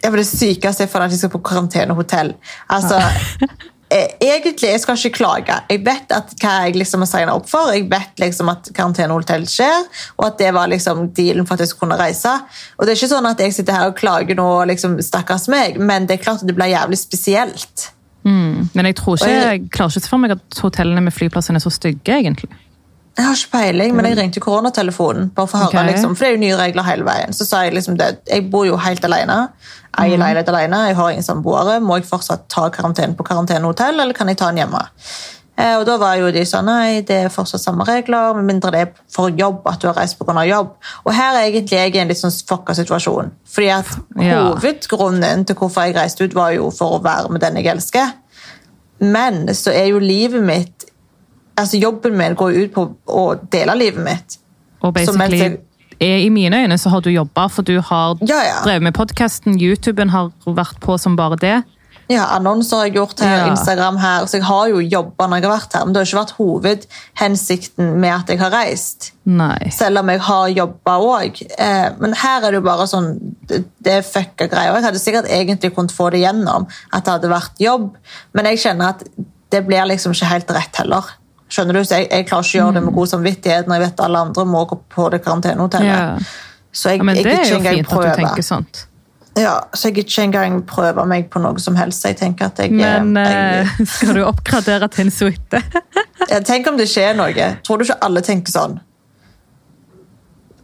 Ja, 0.00 0.08
men 0.08 0.20
Det 0.22 0.26
sykeste 0.30 0.86
er 0.86 0.90
for 0.90 1.04
at 1.04 1.12
de 1.12 1.18
skal 1.18 1.32
på 1.32 1.42
karantenehotell. 1.44 2.32
Altså, 2.72 3.02
egentlig, 3.90 4.70
jeg 4.70 4.80
skal 4.80 4.96
ikke 4.96 5.16
klage. 5.18 5.56
Jeg 5.70 5.82
vet 5.86 6.12
at 6.14 6.34
hva 6.40 6.52
jeg 6.66 6.76
liksom 6.78 7.02
har 7.04 7.10
signa 7.10 7.34
opp 7.34 7.48
for. 7.50 7.72
Jeg 7.74 7.88
vet 7.90 8.22
liksom 8.22 8.48
at 8.52 8.70
karantenehotell 8.76 9.46
skjer, 9.50 9.86
og 10.18 10.26
at 10.28 10.38
det 10.38 10.52
var 10.54 10.70
liksom 10.70 11.08
dealen 11.16 11.46
for 11.46 11.54
at 11.54 11.64
jeg 11.64 11.72
skulle 11.72 11.90
kunne 11.90 12.00
reise. 12.00 12.32
Og 12.78 12.86
det 12.86 12.94
er 12.94 13.00
ikke 13.00 13.12
sånn 13.14 13.30
at 13.30 13.42
jeg 13.42 13.56
sitter 13.56 13.72
her 13.80 13.90
og 13.90 13.96
klager 13.98 14.38
nå, 14.38 14.48
liksom, 14.70 14.98
stakkars 15.02 15.48
meg, 15.52 15.78
men 15.80 16.06
det 16.06 16.18
er 16.18 16.24
klart 16.24 16.42
at 16.44 16.46
det 16.46 16.56
blir 16.58 16.70
jævlig 16.74 16.98
spesielt. 17.02 17.90
Mm. 18.24 18.68
Men 18.74 18.84
jeg 18.86 18.96
tror 18.96 19.16
ikke, 19.16 19.28
jeg- 19.30 19.60
jeg 19.60 19.70
klarer 19.70 19.96
ikke 19.96 20.08
for 20.08 20.18
meg 20.18 20.30
at 20.32 20.60
hotellene 20.62 21.02
med 21.02 21.12
flyplassene 21.12 21.56
er 21.56 21.64
så 21.64 21.70
stygge, 21.72 22.12
egentlig. 22.20 22.50
Jeg 23.18 23.26
har 23.26 23.34
ikke 23.34 23.50
peiling, 23.52 23.96
men 23.96 24.04
jeg 24.06 24.16
ringte 24.16 24.40
koronatelefonen. 24.40 25.30
bare 25.34 25.46
for 25.46 25.58
å 25.58 25.60
høre, 25.62 25.80
okay. 25.82 25.92
liksom, 25.92 26.14
For 26.16 26.24
det 26.24 26.28
er 26.30 26.36
jo 26.36 26.40
nye 26.40 26.56
regler 26.56 26.82
hele 26.84 27.04
veien. 27.04 27.32
Så 27.34 27.44
sa 27.44 27.62
jeg 27.64 27.74
liksom 27.74 27.96
det, 27.98 28.20
jeg 28.26 28.50
bor 28.50 28.64
jo 28.64 28.76
helt 28.76 29.04
alene. 29.04 29.48
Jeg 29.98 30.12
er 30.14 30.18
leilighet 30.22 30.48
alene, 30.48 30.86
jeg 30.88 30.96
har 30.96 31.10
ingen 31.10 31.26
samboere. 31.26 31.80
Må 31.82 31.96
jeg 31.98 32.06
fortsatt 32.08 32.48
ta 32.48 32.68
karantene 32.70 33.16
på 33.18 33.26
karantenehotell, 33.26 34.00
eller 34.00 34.16
kan 34.16 34.28
jeg 34.28 34.38
ta 34.40 34.46
den 34.52 34.62
hjemme? 34.62 34.80
Eh, 35.60 35.74
og 35.76 35.84
da 35.84 35.96
var 36.00 36.14
jo 36.16 36.30
de 36.32 36.44
sånn, 36.48 36.64
nei, 36.70 37.00
det 37.04 37.16
er 37.26 37.32
fortsatt 37.32 37.60
samme 37.60 37.84
regler, 37.84 38.34
med 38.38 38.46
mindre 38.48 38.70
det 38.72 38.80
er 38.80 38.92
for 39.12 39.28
jobb, 39.28 39.60
at 39.68 39.80
du 39.82 39.88
har 39.90 39.98
reist 39.98 40.16
på 40.18 40.24
grunn 40.24 40.38
av 40.40 40.46
jobb. 40.48 40.70
Og 41.04 41.12
her 41.12 41.36
er 41.36 41.50
egentlig 41.50 41.76
jeg 41.76 41.96
i 41.96 42.00
en 42.00 42.08
litt 42.08 42.20
sånn 42.22 42.32
fucka 42.48 42.74
situasjon. 42.78 43.32
Fordi 43.44 43.68
at 43.74 43.86
Ja. 44.16 44.54
hovedgrunnen 44.54 45.44
til 45.46 45.56
hvorfor 45.56 45.84
jeg 45.84 45.96
reiste 45.96 46.24
ut, 46.24 46.34
var 46.34 46.50
jo 46.52 46.70
for 46.70 46.98
å 46.98 47.02
være 47.02 47.28
med 47.30 47.40
den 47.40 47.56
jeg 47.56 47.66
elsker. 47.66 48.12
Men 49.00 49.46
så 49.48 49.72
er 49.74 49.88
jo 49.88 49.98
livet 49.98 50.42
mitt 50.42 50.84
altså 51.60 51.80
Jobben 51.80 52.16
min 52.16 52.34
går 52.34 52.56
ut 52.56 52.72
på 52.74 52.86
å 53.06 53.24
dele 53.50 53.74
livet 53.76 54.04
mitt. 54.04 54.38
Og 54.82 54.94
basically, 54.94 55.38
jeg- 55.38 55.58
i 56.00 56.30
mine 56.30 56.56
øyne 56.64 56.78
så 56.78 56.88
har 56.90 57.00
du 57.04 57.10
jobba, 57.10 57.48
for 57.48 57.62
du 57.62 57.80
har 57.80 58.16
Ja, 58.20 58.40
ja. 58.42 58.62
drevet 58.64 58.82
med 58.82 58.94
podkasten, 58.96 59.58
YouTuben 59.60 60.10
har 60.10 60.30
vært 60.46 60.80
på 60.80 60.98
som 60.98 61.16
bare 61.16 61.36
det. 61.36 61.62
Ja, 62.10 62.24
Annonser 62.34 62.76
har 62.80 62.84
jeg 62.88 62.94
gjort 62.96 63.20
her, 63.20 63.36
Ja. 63.46 63.50
Instagram 63.52 63.96
her, 64.02 64.24
så 64.26 64.38
jeg 64.40 64.44
har 64.44 64.68
jo 64.68 64.80
jobba 64.80 65.28
når 65.28 65.36
jeg 65.36 65.44
har 65.44 65.58
vært 65.58 65.72
her. 65.76 65.84
Men 65.84 65.92
det 65.94 66.00
har 66.00 66.06
ikke 66.08 66.24
vært 66.24 66.32
hovedhensikten 66.38 67.92
med 68.00 68.10
at 68.14 68.28
jeg 68.32 68.38
har 68.40 68.50
reist. 68.50 69.12
Nei. 69.26 69.70
Selv 69.70 69.98
om 70.00 70.08
jeg 70.10 70.20
har 70.26 70.48
jobba 70.48 70.96
òg. 70.98 71.42
Eh, 71.58 71.90
men 72.00 72.12
her 72.14 72.38
er 72.42 72.50
det 72.50 72.58
jo 72.58 72.66
bare 72.66 72.86
sånn 72.90 73.12
Det, 73.46 73.64
er 73.86 74.02
fucka 74.02 74.46
greier. 74.48 74.74
Jeg 74.74 74.84
hadde 74.84 74.98
sikkert 75.02 75.26
egentlig 75.30 75.74
kunnet 75.74 75.92
få 75.92 76.10
det 76.10 76.20
gjennom 76.20 76.66
at 76.92 77.04
det 77.04 77.12
hadde 77.16 77.30
vært 77.32 77.58
jobb, 77.58 77.96
men 78.34 78.44
jeg 78.46 78.58
kjenner 78.58 78.88
at 78.88 79.02
det 79.50 79.66
blir 79.66 79.82
liksom 79.86 80.12
ikke 80.14 80.26
helt 80.30 80.50
rett 80.54 80.76
heller. 80.76 81.02
Skjønner 81.50 81.76
du? 81.76 81.80
Så 81.84 81.98
jeg, 81.98 82.06
jeg 82.10 82.28
klarer 82.28 82.46
ikke 82.46 82.58
å 82.58 82.60
gjøre 82.60 82.76
det 82.76 82.84
med 82.86 82.94
god 82.94 83.10
samvittighet 83.10 83.70
når 83.70 83.76
jeg 83.76 83.86
vet 83.88 84.04
alle 84.06 84.22
andre 84.26 84.44
må 84.46 84.62
gå 84.70 84.78
på 84.94 85.08
det 85.10 85.22
karantenehotellet. 85.24 85.90
Ja. 85.90 86.46
Så 86.70 86.92
jeg, 86.92 87.00
Ja, 87.00 87.06
men 87.08 87.18
jeg 87.18 87.26
det 87.26 87.32
er 87.34 87.48
jo 87.50 87.58
fint 87.64 87.90
at 87.90 88.06
du 88.06 88.22
tenker 88.22 88.46
sånt. 88.46 88.84
Ja, 89.38 89.56
så 89.74 89.88
jeg 89.88 90.04
ikke 90.04 90.24
engang 90.24 90.60
prøver 90.66 91.06
meg 91.06 91.28
på 91.30 91.40
noe 91.42 91.58
som 91.62 91.76
helst. 91.78 92.04
Jeg 92.06 92.18
tenker 92.18 92.50
at 92.50 92.58
jeg, 92.58 92.74
Men 92.74 93.14
jeg, 93.16 93.64
eh, 93.64 93.82
skal 93.96 94.14
du 94.18 94.24
oppgradere 94.26 94.88
til 94.90 95.06
en 95.06 95.14
suite? 95.14 95.62
jeg 96.30 96.46
Tenk 96.46 96.70
om 96.70 96.78
det 96.78 96.88
skjer 96.90 97.18
noe. 97.18 97.50
Tror 97.66 97.78
du 97.80 97.86
ikke 97.86 97.98
alle 98.06 98.22
tenker 98.26 98.54
sånn? 98.54 98.78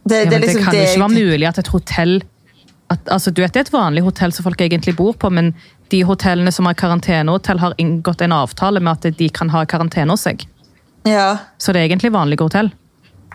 Det, 0.07 0.23
Ja, 0.23 0.29
det 0.29 0.35
er 0.35 0.39
det 0.39 0.41
liksom 0.45 0.63
kan 0.63 0.75
det 0.75 0.83
ikke 0.87 1.03
være 1.03 1.15
mulig 1.15 1.47
at 1.49 1.57
et 1.59 1.71
hotell 1.73 2.19
at, 2.87 3.09
altså, 3.11 3.33
Du 3.35 3.41
vet 3.41 3.51
det 3.51 3.59
er 3.59 3.65
et 3.65 3.73
vanlig 3.73 4.03
hotell 4.05 4.31
som 4.31 4.45
folk 4.45 4.61
egentlig 4.63 4.93
bor 4.95 5.11
på, 5.19 5.27
men 5.27 5.51
de 5.91 5.99
hotellene 6.07 6.53
som 6.55 6.67
har 6.69 6.77
karantenehotell, 6.79 7.59
har 7.59 7.75
inngått 7.77 8.21
en 8.23 8.35
avtale 8.35 8.79
med 8.79 8.93
at 8.95 9.17
de 9.19 9.27
kan 9.29 9.51
ha 9.51 9.65
karantene 9.67 10.15
hos 10.15 10.23
seg. 10.23 10.45
Ja. 11.07 11.27
Så 11.57 11.73
det 11.73 11.81
er 11.81 11.89
egentlig 11.89 12.11
vanlige 12.13 12.43
hotell. 12.43 12.71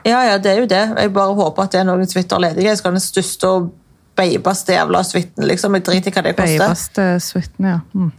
ja, 0.04 0.24
ja, 0.28 0.38
det 0.38 0.50
er 0.50 0.64
jo 0.64 0.66
det. 0.70 0.82
Jeg 0.98 1.12
bare 1.14 1.34
håper 1.38 1.62
at 1.62 1.72
det 1.72 1.80
er 1.80 1.86
noen 1.88 2.08
suiter 2.10 2.42
ledige. 2.42 2.68
Jeg 2.68 2.80
skal 2.80 2.92
ha 2.92 2.98
den 2.98 3.04
største 3.04 3.48
og 3.48 3.70
beibeste 4.16 4.74
jævla 4.74 5.02
suiten. 5.06 5.46
Liksom. 5.48 5.76
Jeg 5.78 5.84
driter 5.86 6.10
i 6.10 6.14
hva 6.14 6.24
det 6.26 6.32
koster. 6.36 6.64
Beibeste 6.66 7.04
suiten, 7.24 7.68
ja. 7.70 7.78
Mm. 7.94 8.10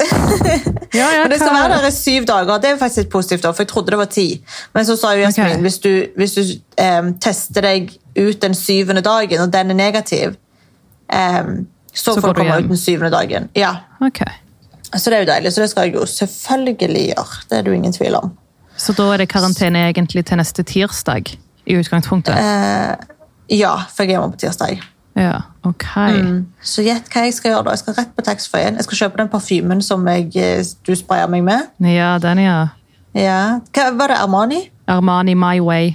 ja, 1.00 1.10
ja 1.18 1.26
Men 1.26 1.34
det 1.34 1.40
skal 1.42 1.54
være 1.54 1.74
der 1.76 1.88
i 1.88 1.92
syv 1.96 2.28
dager. 2.30 2.62
Det 2.64 2.72
er 2.72 2.80
faktisk 2.82 3.04
litt 3.04 3.12
positivt, 3.14 3.46
for 3.50 3.66
jeg 3.66 3.72
trodde 3.74 3.94
det 3.94 4.00
var 4.02 4.10
ti. 4.12 4.28
Men 4.74 4.88
så 4.90 4.98
sa 5.00 5.14
jo 5.14 5.26
Jasmin 5.26 5.52
okay. 5.52 5.66
hvis 5.68 5.80
du, 5.84 5.92
hvis 6.18 6.38
du 6.38 6.42
um, 6.82 7.14
tester 7.22 7.68
deg 7.68 7.94
ut 8.18 8.42
den 8.42 8.58
syvende 8.58 9.04
dagen, 9.06 9.46
og 9.46 9.54
den 9.54 9.74
er 9.74 9.80
negativ, 9.80 10.38
um, 11.14 11.68
så, 11.94 12.16
Så 12.16 12.22
får 12.22 12.28
du 12.28 12.34
du 12.34 12.40
komme 12.42 12.56
hjem. 12.56 12.66
ut 12.66 12.74
den 12.74 12.82
syvende 12.82 13.12
dagen. 13.14 13.52
Ja, 13.56 13.76
Okay. 14.04 14.40
Så 14.94 15.10
det 15.10 15.18
er 15.18 15.24
jo 15.24 15.28
deilig, 15.32 15.54
så 15.54 15.62
det 15.62 15.70
skal 15.72 15.88
jeg 15.88 15.96
jo 15.96 16.06
selvfølgelig 16.06 17.06
gjøre. 17.08 17.38
Det 17.50 17.58
er 17.58 17.62
det 17.62 17.72
jo 17.72 17.78
ingen 17.78 17.94
tvil 17.94 18.16
om. 18.16 18.34
Så 18.84 18.96
da 18.98 19.06
er 19.14 19.24
det 19.24 19.30
karantene 19.32 19.86
egentlig 19.88 20.26
til 20.28 20.40
neste 20.42 20.66
tirsdag, 20.68 21.30
i 21.64 21.78
utgangspunktet? 21.80 22.36
Uh, 22.36 22.98
ja, 23.52 23.78
for 23.88 24.04
jeg 24.04 24.12
er 24.12 24.18
hjemme 24.18 24.34
på 24.36 24.42
tirsdag. 24.44 24.82
Ja, 25.16 25.42
ok. 25.64 25.86
Mm. 26.10 26.38
Så 26.66 26.84
gjett 26.84 27.08
hva 27.14 27.24
jeg 27.28 27.36
skal 27.38 27.54
gjøre 27.54 27.68
da. 27.68 27.76
Jeg 27.78 27.84
skal 27.84 27.98
rett 28.00 28.14
på 28.18 28.26
taxfree-en. 28.26 28.80
Jeg 28.82 28.88
skal 28.88 29.00
kjøpe 29.04 29.22
den 29.22 29.30
parfymen 29.32 29.84
som 29.86 30.08
jeg, 30.10 30.32
eh, 30.36 30.64
du 30.88 30.96
sprayer 30.98 31.30
meg 31.30 31.46
med. 31.46 31.70
Ja, 31.86 32.16
den 32.20 32.42
ja. 32.42 32.58
Ja. 33.14 33.60
Hva, 33.72 33.92
var 34.00 34.10
det 34.10 34.18
Armani? 34.18 34.64
Armani 34.90 35.36
My 35.38 35.60
Way. 35.62 35.94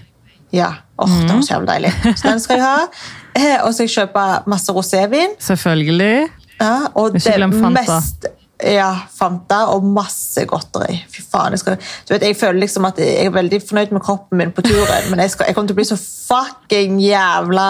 Ja. 0.55 0.77
Åh, 0.99 1.19
Det 1.27 1.35
var 1.35 1.43
så 1.43 1.55
jævlig 1.55 1.69
deilig. 1.69 1.93
Så 2.17 2.29
den 2.31 2.41
skal 2.41 2.57
jeg 2.57 2.65
ha. 2.65 2.87
Eh, 3.35 3.59
Og 3.65 3.75
så 3.75 3.83
skal 3.83 3.89
jeg 3.89 3.95
kjøpe 3.97 4.25
masse 4.47 4.73
rosévin. 4.73 5.35
Selvfølgelig. 5.43 6.29
Ja, 6.61 6.77
og 6.95 7.13
det 7.15 7.49
mest 7.75 8.27
ja, 8.63 8.91
Fanta 9.15 9.65
og 9.73 9.85
masse 9.87 10.45
godteri. 10.51 11.01
Fy 11.13 11.23
faen, 11.23 11.55
jeg, 11.55 11.63
skal, 11.63 11.77
du 11.79 12.15
vet, 12.15 12.27
jeg 12.27 12.37
føler 12.37 12.61
liksom 12.65 12.89
at 12.89 12.99
jeg 12.99 13.27
er 13.27 13.35
veldig 13.35 13.61
fornøyd 13.69 13.93
med 13.95 14.03
kroppen 14.03 14.39
min 14.43 14.53
på 14.55 14.65
turen, 14.67 15.11
men 15.11 15.23
jeg, 15.23 15.31
skal, 15.35 15.47
jeg 15.51 15.55
kommer 15.59 15.71
til 15.71 15.77
å 15.77 15.81
bli 15.81 15.89
så 15.93 15.99
fucking 16.03 16.99
jævla 17.03 17.69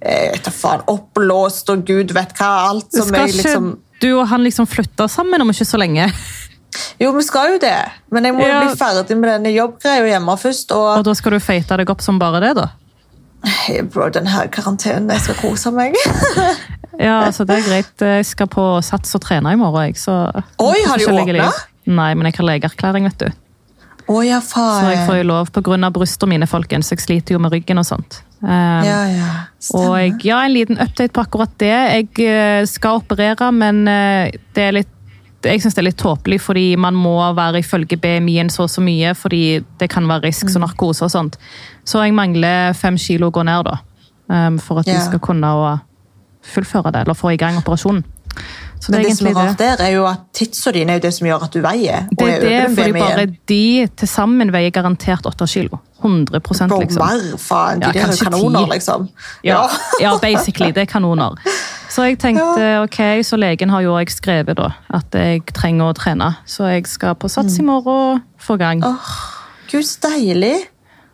eh, 0.00 0.50
faen, 0.50 0.84
oppblåst 0.92 1.70
og 1.74 1.84
gud 1.88 2.14
vet 2.16 2.32
hva. 2.38 2.52
Alt 2.70 2.90
som 2.96 3.08
Skal 3.10 3.26
jeg 3.26 3.34
ikke 3.36 3.42
liksom 3.42 3.72
du 4.02 4.08
og 4.18 4.26
han 4.32 4.42
liksom 4.42 4.66
flytte 4.66 5.06
sammen 5.06 5.44
om 5.44 5.50
ikke 5.52 5.66
så 5.68 5.78
lenge? 5.78 6.08
Jo, 6.98 7.12
vi 7.14 7.22
skal 7.22 7.52
jo 7.54 7.58
det, 7.62 7.76
men 8.10 8.24
jeg 8.26 8.34
må 8.34 8.42
jo 8.42 8.48
Ja. 8.50 8.62
bli 8.64 8.76
ferdig 8.80 9.16
med 9.20 9.28
denne 9.30 9.52
jobbgreia 9.52 10.06
hjemme 10.14 10.34
først. 10.40 10.72
Og 10.72 10.98
Og 10.98 11.04
da 11.04 11.14
skal 11.14 11.36
du 11.36 11.38
feite 11.44 11.76
deg 11.76 11.90
opp 11.92 12.00
som 12.02 12.18
bare 12.18 12.40
det, 12.40 12.54
da? 12.56 12.70
Bro, 13.92 14.08
den 14.14 14.26
her 14.30 14.46
karantenen, 14.52 15.10
jeg 15.10 15.26
skal 15.26 15.40
kose 15.42 15.74
meg. 15.74 15.98
Ja, 17.00 17.22
altså 17.24 17.46
det 17.48 17.56
er 17.56 17.62
greit. 17.64 18.02
Jeg 18.04 18.26
skal 18.28 18.48
på 18.52 18.62
Sats 18.84 19.14
og 19.16 19.22
trene 19.24 19.54
i 19.54 19.58
morgen, 19.58 19.88
jeg. 19.88 19.96
Så 19.96 20.12
Oi, 20.60 20.76
har 20.86 21.00
de 21.00 21.06
åpna? 21.08 21.48
Nei, 21.88 22.10
men 22.14 22.28
jeg 22.28 22.36
har 22.36 22.46
legeerklæring, 22.50 23.08
vet 23.08 23.24
du. 23.24 23.30
oi, 24.12 24.26
ja, 24.28 24.42
faen. 24.44 24.84
Så 24.84 24.90
jeg 24.92 25.06
får 25.08 25.18
jo 25.22 25.24
lov 25.30 25.50
pga. 25.56 25.90
brystene 25.90 26.34
mine, 26.34 26.46
folkens. 26.46 26.92
Jeg 26.92 27.00
sliter 27.00 27.34
jo 27.34 27.40
med 27.42 27.54
ryggen 27.56 27.80
og 27.80 27.88
sånt. 27.88 28.20
Um, 28.42 28.84
Ja, 28.84 29.00
ja. 29.08 29.30
og 29.78 29.96
jeg, 29.98 30.18
ja, 30.26 30.44
en 30.44 30.52
liten 30.52 30.78
update 30.78 31.12
på 31.14 31.24
akkurat 31.24 31.52
det. 31.58 31.72
Jeg 31.72 32.28
eh, 32.28 32.66
skal 32.66 33.00
operere, 33.00 33.50
men 33.52 33.86
eh, 33.88 34.34
det 34.54 34.68
er 34.68 34.76
litt 34.82 34.92
jeg 35.44 35.60
synes 35.60 35.74
det 35.74 35.78
er 35.82 35.88
litt 35.90 35.96
tåpelig, 35.98 36.40
fordi 36.40 36.76
man 36.76 36.94
må 36.94 37.16
være 37.34 37.58
ifølge 37.62 37.96
BMI-en 37.96 38.50
så 38.50 38.62
og 38.62 38.70
så 38.70 38.80
mye, 38.84 39.14
fordi 39.14 39.62
det 39.80 39.90
kan 39.90 40.06
være 40.08 40.24
risk 40.28 40.44
Mm. 40.46 40.52
som 40.52 40.62
narkose 40.62 41.02
og 41.04 41.10
sånt. 41.10 41.36
Så 41.84 42.02
jeg 42.04 42.14
mangler 42.14 42.72
fem 42.74 42.96
kilo 42.96 43.30
å 43.30 43.32
gå 43.32 43.44
ned, 43.44 43.64
da. 43.64 43.76
um, 44.30 44.58
for 44.58 44.78
at 44.78 44.86
Ja. 44.86 44.94
vi 44.94 45.00
skal 45.04 45.18
kunne 45.18 45.80
fullføre 46.42 46.92
det, 46.92 47.00
eller 47.02 47.14
få 47.14 47.32
i 47.32 47.36
gang 47.36 47.56
operasjonen. 47.58 48.04
Så 48.80 48.90
det 48.90 48.98
Men 48.98 49.02
det 49.04 49.16
som 49.18 49.26
er 49.28 49.34
rart 49.34 49.58
der, 49.58 49.76
er 49.78 49.90
jo 49.92 50.06
at 50.06 50.18
tidsa 50.34 50.72
dine 50.72 50.90
er 50.90 50.94
jo 50.98 51.00
det 51.00 51.14
som 51.14 51.26
gjør 51.28 51.42
at 51.44 51.52
du 51.52 51.60
veier. 51.60 52.06
Det 52.18 52.28
er 52.28 52.40
det, 52.40 52.76
fordi 52.76 52.92
bare 52.92 53.26
de 53.48 53.86
til 53.96 54.08
sammen 54.08 54.50
veier 54.50 54.70
garantert 54.72 55.26
8 55.26 55.46
kilo. 55.46 55.78
100 56.02 56.40
Bro, 56.68 56.80
liksom. 56.80 56.98
mer, 56.98 57.36
faen. 57.38 57.78
De 57.80 57.86
Ja, 57.86 57.92
der 57.92 58.00
er 58.10 58.30
kanoner, 58.30 58.64
ti. 58.64 58.70
liksom. 58.72 59.08
Ja, 59.44 59.68
ja, 60.00 60.16
basically. 60.18 60.72
Det 60.72 60.78
er 60.82 60.86
kanoner. 60.86 61.36
Så 61.90 62.06
jeg 62.08 62.18
tenkte, 62.18 62.66
ok, 62.82 63.22
så 63.24 63.36
legen 63.36 63.70
har 63.70 63.82
jo 63.84 63.94
også 63.96 64.16
skrevet 64.22 64.56
da, 64.56 64.70
at 64.94 65.12
jeg 65.16 65.42
trenger 65.52 65.90
å 65.90 65.96
trene. 65.96 66.30
Så 66.46 66.68
jeg 66.70 66.86
skal 66.86 67.14
på 67.14 67.28
sats 67.28 67.58
i 67.58 67.64
morgen 67.66 68.22
og 68.22 68.42
få 68.42 68.56
gang. 68.60 68.80
Mm. 68.80 68.94
Åh, 68.94 69.10
Gud, 69.70 69.82
så 69.88 70.08
deilig. 70.10 70.54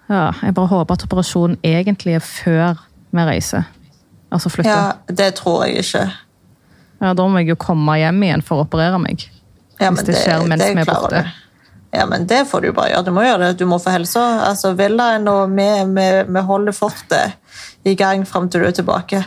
Ja, 0.09 0.31
jeg 0.43 0.55
bare 0.55 0.71
håper 0.71 0.97
at 0.97 1.05
operasjonen 1.05 1.59
egentlig 1.67 2.15
er 2.17 2.25
før 2.25 2.79
vi 3.11 3.25
reiser. 3.29 3.67
Altså 4.33 4.51
flytter. 4.53 4.71
Ja, 4.71 5.15
det 5.15 5.35
tror 5.41 5.65
jeg 5.67 5.83
ikke. 5.85 6.07
Ja, 7.01 7.13
Da 7.15 7.27
må 7.29 7.39
jeg 7.39 7.53
jo 7.53 7.59
komme 7.61 7.97
hjem 7.99 8.23
igjen 8.27 8.43
for 8.45 8.61
å 8.61 8.67
operere 8.67 8.99
meg. 9.01 9.29
Ja, 9.79 9.91
Hvis 9.91 10.01
men 10.01 10.09
det 10.09 10.17
skjer 10.19 10.47
mens 10.49 10.65
vi 10.65 10.83
er 10.83 10.89
borte. 10.89 11.23
du. 11.23 11.45
Ja, 11.95 12.05
men 12.07 12.27
det 12.29 12.43
får 12.51 12.61
du 12.67 12.73
bare 12.77 12.91
gjøre. 12.91 13.05
Du 13.07 13.13
må 13.17 13.23
gjøre 13.25 13.47
det. 13.47 13.59
Du 13.59 13.67
må 13.67 13.79
få 13.81 13.93
helsa. 13.95 14.25
Altså, 14.49 14.75
villaen 14.77 15.29
og 15.31 15.55
vi, 15.57 15.69
vi, 15.97 16.07
vi 16.29 16.41
holder 16.45 16.73
fortet 16.77 17.37
i 17.89 17.95
gang 17.97 18.27
fram 18.29 18.49
til 18.51 18.61
du 18.61 18.67
er 18.69 18.77
tilbake. 18.77 19.23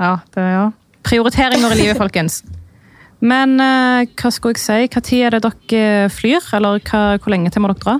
Ja, 0.00 0.16
det 0.34 0.42
er 0.42 0.52
ja. 0.52 0.66
Prioriteringer 1.02 1.74
i 1.74 1.80
livet, 1.82 1.98
folkens. 1.98 2.42
Men 3.32 3.58
eh, 3.62 4.08
hva 4.18 4.30
skulle 4.34 4.58
jeg 4.58 4.64
si? 4.64 5.00
Tid 5.00 5.26
er 5.28 5.36
det 5.36 5.42
dere 5.46 6.08
flyr? 6.10 6.42
Eller 6.58 6.82
hva, 6.82 7.02
hvor 7.22 7.34
lenge 7.34 7.52
til 7.54 7.62
må 7.62 7.70
dere 7.70 7.82
dra? 7.84 7.98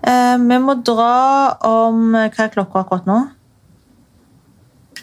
Eh, 0.00 0.36
vi 0.40 0.58
må 0.60 0.78
dra 0.84 1.12
om 1.68 2.14
Hva 2.14 2.46
er 2.46 2.52
klokka 2.52 2.84
akkurat 2.84 3.08
nå? 3.08 3.18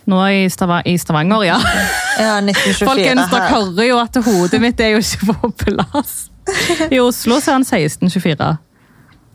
Nå 0.07 0.21
i, 0.31 0.45
Stava 0.49 0.79
i 0.87 0.95
Stavanger, 0.97 1.43
ja. 1.49 1.57
Ja, 2.17 2.37
1924 2.41 2.87
Folkens, 2.87 3.27
dere 3.29 3.49
hører 3.51 3.89
jo 3.89 3.97
at 4.01 4.17
hodet 4.25 4.61
mitt 4.63 4.79
er 4.81 4.95
jo 4.95 5.01
ikke 5.03 5.35
på 5.35 5.51
plass. 5.65 6.15
I 6.95 7.01
Oslo 7.03 7.37
så 7.43 7.51
er 7.51 7.59
han 7.59 7.67
1624. 7.67 8.47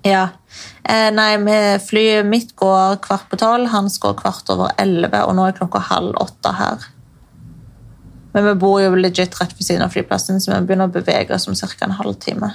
Ja. 0.02 0.28
Eh, 0.82 1.09
nei, 1.14 1.78
flyet 1.82 2.26
mitt 2.26 2.56
går 2.59 2.99
kvart 3.04 3.28
på 3.30 3.38
tolv, 3.40 3.68
hans 3.71 3.99
går 4.02 4.16
kvart 4.18 4.50
over 4.50 4.75
elleve, 4.82 5.23
og 5.28 5.37
nå 5.38 5.47
er 5.47 5.56
klokka 5.56 5.82
halv 5.92 6.18
åtte 6.23 6.54
her. 6.59 6.90
Men 8.32 8.47
vi 8.49 8.54
bor 8.61 8.80
jo 8.80 8.94
legit 8.97 9.37
rett 9.40 9.52
ved 9.59 9.66
siden 9.66 9.85
av 9.85 9.94
flyplassen, 9.94 10.40
så 10.40 10.54
vi 10.54 10.66
begynner 10.66 10.90
å 10.90 10.94
bevege 10.94 11.35
oss 11.37 11.49
om 11.49 11.56
ca. 11.56 11.73
en 11.85 11.99
halvtime. 11.99 12.52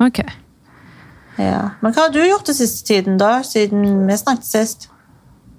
Ok. 0.00 0.22
Ja. 1.38 1.70
Men 1.80 1.92
hva 1.92 2.06
har 2.06 2.14
du 2.14 2.22
gjort 2.24 2.48
den 2.48 2.56
siste 2.58 2.86
tiden, 2.88 3.18
da? 3.20 3.42
Siden 3.46 4.06
vi 4.08 4.16
snakket 4.16 4.48
sist? 4.48 4.88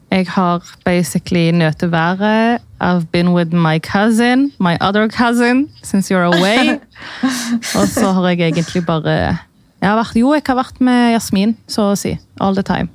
Jeg 0.10 0.26
har 0.34 0.66
basically 0.86 1.52
nøtt 1.52 1.84
været. 1.92 2.62
I've 2.82 3.12
been 3.12 3.34
with 3.34 3.54
my 3.54 3.78
cousin, 3.80 4.52
my 4.60 4.76
other 4.82 5.08
cousin, 5.08 5.70
since 5.84 6.10
you're 6.10 6.26
away. 6.26 6.80
Og 7.78 7.88
så 7.88 8.12
har 8.12 8.30
jeg 8.30 8.40
egentlig 8.40 8.86
bare 8.86 9.38
jeg 9.82 9.90
har 9.90 9.98
vært, 10.00 10.16
Jo, 10.20 10.34
jeg 10.36 10.44
har 10.48 10.58
vært 10.60 10.82
med 10.84 11.14
Jasmin, 11.14 11.56
så 11.68 11.92
å 11.94 11.96
si. 12.00 12.18
All 12.40 12.56
the 12.58 12.64
time. 12.68 12.90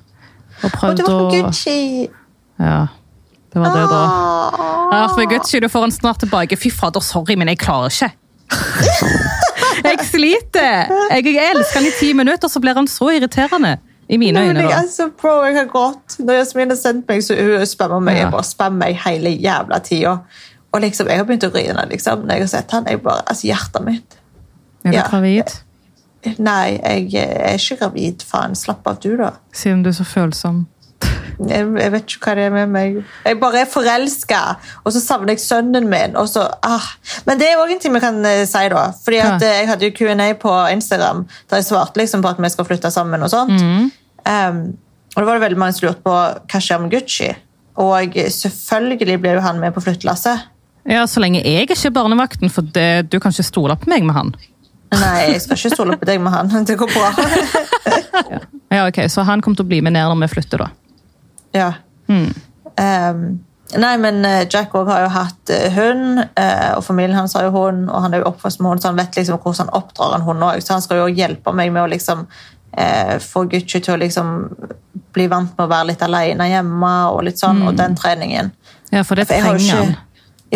Og 0.63 0.71
Å, 0.71 0.71
du 0.71 0.81
var 0.81 0.93
vært 0.93 1.07
på 1.07 1.31
Gucci! 1.33 2.09
Ja, 2.61 2.87
det 3.55 3.63
var 3.63 3.75
det, 3.75 3.87
da. 3.91 4.03
Jeg 4.55 4.99
har 4.99 5.09
vært 5.09 5.19
med 5.23 5.33
Gucci, 5.33 5.61
du 5.61 5.69
får 5.73 5.87
han 5.89 5.95
snart 5.95 6.21
tilbake. 6.23 6.59
Fy 6.61 6.71
fader, 6.71 7.03
sorry, 7.05 7.37
men 7.41 7.49
jeg 7.53 7.59
klarer 7.65 7.91
ikke. 7.93 8.13
Jeg 9.85 9.99
sliter! 10.09 10.87
Jeg, 11.11 11.25
jeg 11.35 11.51
elsker 11.51 11.81
han 11.81 11.89
i 11.89 11.93
ti 11.99 12.13
minutter, 12.17 12.49
så 12.49 12.61
blir 12.63 12.77
han 12.79 12.87
så 12.89 13.11
irriterende. 13.13 13.75
I 14.09 14.17
mine 14.21 14.41
øyne, 14.41 14.63
da. 14.67 14.79
er 14.83 14.89
så 14.93 15.07
pro, 15.17 15.39
jeg 15.47 15.57
har 15.57 15.69
grått. 15.69 16.19
Når 16.21 16.39
Jasmin 16.43 16.73
har 16.73 16.77
sendt 16.77 17.07
meg, 17.09 17.23
så 17.25 17.37
hun 17.39 17.65
spammer 17.69 18.03
meg. 18.05 18.19
Ja. 18.19 18.27
Jeg 18.27 18.33
bare 18.35 18.47
spammer 18.49 18.81
meg 18.83 18.99
hele 19.01 19.33
jævla 19.41 19.79
tida. 19.85 20.13
Og 20.77 20.83
liksom, 20.85 21.09
jeg 21.09 21.21
har 21.21 21.29
begynt 21.29 21.47
å 21.49 21.51
grine 21.55 21.87
liksom, 21.89 22.25
når 22.29 22.37
jeg 22.39 22.45
har 22.45 22.51
sett 22.53 22.75
han. 22.77 22.89
Jeg 22.91 23.01
bare, 23.05 23.25
altså, 23.33 23.49
hjertet 23.49 23.87
mitt. 23.87 24.19
Er 24.85 24.91
du 24.91 24.99
Ja. 24.99 25.07
gravid? 25.09 25.55
Nei, 26.39 26.79
jeg 26.79 27.25
er 27.25 27.59
ikke 27.59 27.81
gravid. 27.83 28.23
Faen, 28.29 28.55
slapp 28.59 28.87
av 28.89 29.01
du, 29.03 29.15
da. 29.21 29.35
Siden 29.55 29.83
du 29.85 29.91
er 29.91 29.99
så 29.99 30.07
følsom. 30.09 30.65
Jeg, 31.35 31.67
jeg 31.67 31.91
vet 31.91 32.13
ikke 32.15 32.29
hva 32.29 32.35
det 32.39 32.45
er 32.47 32.53
med 32.55 32.71
meg. 32.71 33.01
Jeg 33.27 33.39
bare 33.41 33.65
er 33.65 33.71
forelska, 33.71 34.41
og 34.85 34.95
så 34.95 35.03
savner 35.03 35.35
jeg 35.35 35.43
sønnen 35.43 35.89
min. 35.91 36.15
Så, 36.31 36.45
ah. 36.63 36.87
Men 37.27 37.41
det 37.41 37.51
er 37.51 37.61
òg 37.63 37.75
en 37.75 37.83
ting 37.83 37.95
vi 37.97 38.03
kan 38.05 38.21
eh, 38.29 38.45
si, 38.49 38.63
da. 38.71 38.87
Fordi 39.05 39.21
at 39.25 39.43
eh, 39.43 39.59
Jeg 39.63 39.71
hadde 39.73 39.91
jo 39.91 39.97
Q&A 39.99 40.31
på 40.41 40.55
Instagram 40.73 41.25
der 41.51 41.61
jeg 41.61 41.69
svarte 41.69 42.01
liksom 42.01 42.23
på 42.23 42.31
at 42.31 42.41
vi 42.43 42.53
skal 42.55 42.69
flytte 42.69 42.93
sammen. 42.95 43.23
og 43.27 43.33
sånt. 43.33 43.59
Um, 44.25 44.63
og 45.15 45.21
da 45.21 45.27
var 45.27 45.37
det 45.37 45.45
veldig 45.49 45.61
mange 45.61 45.77
som 45.77 45.89
lurte 45.89 46.03
på 46.07 46.15
hva 46.15 46.63
skjer 46.63 46.81
med 46.83 46.95
Gucci. 46.95 47.31
Og 47.83 48.19
selvfølgelig 48.31 49.19
blir 49.21 49.39
jo 49.39 49.45
han 49.45 49.61
med 49.61 49.75
på 49.75 49.83
flyttelasset. 49.83 50.51
Ja, 50.89 51.07
Så 51.07 51.21
lenge 51.21 51.43
jeg 51.43 51.65
ikke 51.65 51.77
er 51.89 51.95
barnevakten, 51.95 52.51
for 52.53 52.63
det, 52.63 53.11
du 53.11 53.19
kan 53.19 53.33
ikke 53.33 53.47
stole 53.47 53.77
på 53.81 53.89
meg 53.91 54.05
med 54.05 54.15
han. 54.15 54.35
Nei, 55.01 55.33
jeg 55.33 55.41
skal 55.45 55.59
ikke 55.59 55.73
stole 55.75 55.97
på 56.01 56.09
deg 56.09 56.21
med 56.23 56.35
han. 56.35 56.53
Det 56.69 56.77
går 56.81 56.93
bra. 56.95 57.11
Ja, 58.75 58.87
ok, 58.89 59.05
Så 59.11 59.23
han 59.27 59.43
kommer 59.43 59.59
til 59.59 59.67
å 59.67 59.71
bli 59.71 59.81
med 59.85 59.95
ned 59.95 60.09
når 60.11 60.25
vi 60.25 60.31
flytter, 60.37 60.65
da. 60.65 60.71
ja. 61.55 61.73
Mm. 62.11 62.31
Um, 62.75 63.27
Nei, 63.81 63.95
men 63.99 64.25
eh, 64.25 64.47
Jack 64.51 64.75
også 64.77 64.93
har 64.93 65.05
jo 65.07 65.11
hatt 65.15 65.51
eh, 65.51 65.73
hund, 65.73 66.21
eh, 66.39 66.73
og 66.77 66.85
familien 66.85 67.17
hans 67.17 67.33
har 67.35 67.47
jo 67.47 67.55
hund, 67.55 67.89
og 67.89 68.05
han 68.05 68.15
er 68.15 68.21
jo 68.23 68.29
oppvokst 68.29 68.61
med 68.61 68.71
hund, 68.71 68.83
så 68.83 68.91
han 68.93 68.99
vet 69.01 69.17
liksom 69.19 69.41
hvordan 69.41 69.65
han 69.65 69.73
oppdrar 69.79 70.15
en 70.15 70.27
hund 70.27 70.45
òg. 70.47 70.61
Så 70.63 70.77
han 70.77 70.85
skal 70.85 71.01
jo 71.01 71.09
hjelpe 71.11 71.55
meg 71.57 71.73
med 71.75 71.83
å 71.83 71.89
liksom 71.91 72.27
eh, 72.77 73.17
få 73.25 73.47
Gucci 73.51 73.81
til 73.81 73.97
å 73.97 74.01
liksom 74.05 74.35
bli 75.17 75.27
vant 75.33 75.57
med 75.57 75.65
å 75.65 75.71
være 75.71 75.91
litt 75.91 76.05
alene 76.07 76.51
hjemme, 76.51 76.93
og 77.15 77.25
litt 77.27 77.41
sånn, 77.41 77.65
og 77.67 77.79
den 77.79 77.97
treningen. 77.99 78.53
Ja, 78.93 79.03
for 79.03 79.19
det 79.19 79.27
For 79.31 79.41
trenger 79.41 79.81
han. 79.81 79.97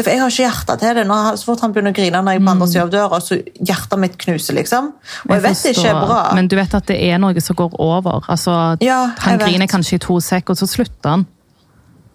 For 0.04 0.12
jeg 0.12 0.20
har 0.20 0.32
ikke 0.32 0.44
hjerte 0.44 0.76
til 0.80 0.98
det. 0.98 1.04
Han, 1.08 1.38
så 1.38 1.48
fort 1.48 1.62
han 1.64 1.72
begynner 1.74 1.94
å 1.94 1.96
grine 1.96 2.20
når 2.24 2.36
jeg 2.36 2.44
på 2.44 2.52
andre 2.52 2.68
siden 2.68 2.84
av 2.86 2.92
døra, 2.92 3.20
så 3.24 3.38
hjertet 3.70 4.02
mitt 4.02 4.18
knuser, 4.20 4.56
liksom. 4.58 4.90
Og 5.26 5.32
jeg, 5.34 5.44
vet 5.46 5.62
det 5.64 5.72
ikke 5.76 5.88
er 5.92 6.00
bra. 6.02 6.20
Men 6.38 6.50
du 6.50 6.56
vet 6.58 6.76
at 6.78 6.86
det 6.90 6.98
er 7.08 7.22
noe 7.22 7.44
som 7.44 7.58
går 7.58 7.78
over. 7.82 8.28
Altså, 8.28 8.58
Ja, 8.84 9.00
han 9.24 9.36
jeg 9.36 9.40
vet. 9.40 9.46
griner 9.48 9.70
kanskje 9.70 9.96
i 9.98 10.02
to 10.04 10.20
sek, 10.24 10.50
og 10.50 10.60
så 10.60 10.68
slutter 10.70 11.14
han. 11.16 11.26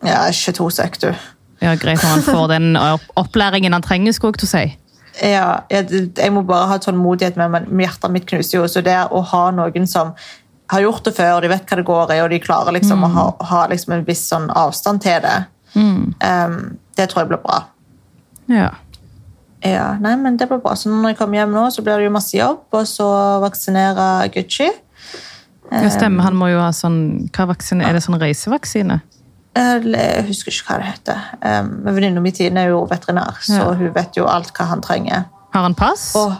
Ja, 0.03 0.25
ikke 0.29 0.53
to 0.59 0.69
sek, 0.73 0.99
du. 1.01 1.09
Ja, 1.63 1.75
Greit 1.79 2.03
når 2.03 2.09
han 2.17 2.23
får 2.35 2.47
den 2.53 2.77
opplæringen 3.15 3.73
han 3.73 3.85
trenger, 3.85 4.11
skulle 4.15 4.35
jeg 4.35 4.43
til 4.43 4.49
å 4.49 4.53
si. 4.53 4.77
Ja, 5.21 5.49
jeg, 5.69 6.09
jeg 6.17 6.33
må 6.33 6.41
bare 6.41 6.71
ha 6.71 6.79
tålmodighet 6.81 7.35
med 7.37 7.51
men 7.53 7.83
hjertet 7.85 8.11
mitt 8.11 8.25
knuser 8.29 8.57
jo. 8.57 8.67
Så 8.67 8.81
det 8.85 8.97
å 9.13 9.21
ha 9.33 9.43
noen 9.53 9.85
som 9.87 10.15
har 10.73 10.81
gjort 10.81 11.05
det 11.05 11.13
før, 11.17 11.41
de 11.43 11.51
vet 11.51 11.67
hva 11.69 11.77
det 11.77 11.85
går 11.85 12.13
i, 12.15 12.21
og 12.23 12.31
de 12.33 12.39
klarer 12.41 12.73
liksom 12.73 13.03
å 13.05 13.09
ha, 13.13 13.25
ha 13.51 13.65
liksom 13.69 13.93
en 13.93 14.05
viss 14.07 14.23
sånn 14.31 14.47
avstand 14.49 15.03
til 15.03 15.19
det, 15.21 15.35
um, 15.75 16.77
det 16.97 17.09
tror 17.11 17.23
jeg 17.23 17.29
blir 17.33 17.41
bra. 17.43 17.59
Ja. 18.51 18.69
Ja, 19.63 19.93
nei, 20.03 20.15
men 20.19 20.35
det 20.37 20.49
blir 20.49 20.59
bra. 20.59 20.73
Så 20.75 20.89
når 20.91 21.13
jeg 21.13 21.17
kommer 21.21 21.39
hjem 21.39 21.53
nå, 21.55 21.63
så 21.71 21.83
blir 21.85 22.01
det 22.01 22.09
jo 22.09 22.11
masse 22.11 22.35
jobb, 22.35 22.65
og 22.75 22.83
så 22.89 23.07
vaksinere 23.43 24.27
Gucci. 24.33 24.67
ja, 25.71 25.89
stemmer. 25.89 26.23
Han 26.27 26.35
må 26.35 26.49
jo 26.51 26.59
ha 26.59 26.71
sånn 26.75 27.29
hva 27.31 27.47
vaksine, 27.53 27.85
Er 27.87 27.93
det 27.95 28.03
sånn 28.03 28.19
reisevaksine? 28.19 29.01
Jeg 29.55 30.25
husker 30.27 30.51
ikke 30.51 30.65
hva 30.67 30.77
det 30.81 30.89
heter. 30.89 31.19
Um, 31.45 31.69
men 31.85 31.95
Venninna 31.95 32.21
mi 32.25 32.31
Tine 32.33 32.65
er 32.65 32.73
jo 32.73 32.85
veterinær, 32.89 33.37
så 33.45 33.59
Ja. 33.59 33.73
hun 33.77 33.93
vet 33.93 34.17
jo 34.17 34.25
alt 34.25 34.51
hva 34.53 34.65
han 34.65 34.81
trenger. 34.81 35.25
Har 35.53 35.61
han 35.63 35.75
pass? 35.75 36.15
Og 36.15 36.33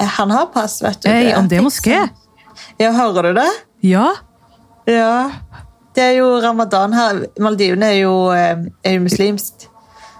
eh, 0.00 0.06
han 0.06 0.30
har 0.30 0.46
pass, 0.54 0.80
vet 0.82 1.00
du. 1.02 1.08
Hey, 1.10 1.34
om 1.34 1.48
det 1.48 1.60
moské? 1.60 2.08
Ja, 2.78 2.92
hører 2.92 3.22
du 3.22 3.40
det? 3.40 3.50
Ja. 3.82 4.14
Ja. 4.86 5.30
Det 5.94 6.02
er 6.04 6.12
jo 6.18 6.40
ramadan 6.40 6.92
her. 6.92 7.26
Maldivene 7.40 7.90
er 7.90 8.00
jo, 8.04 8.30
eh, 8.30 8.56
er 8.84 8.92
jo 8.94 9.00
muslimsk. 9.00 9.66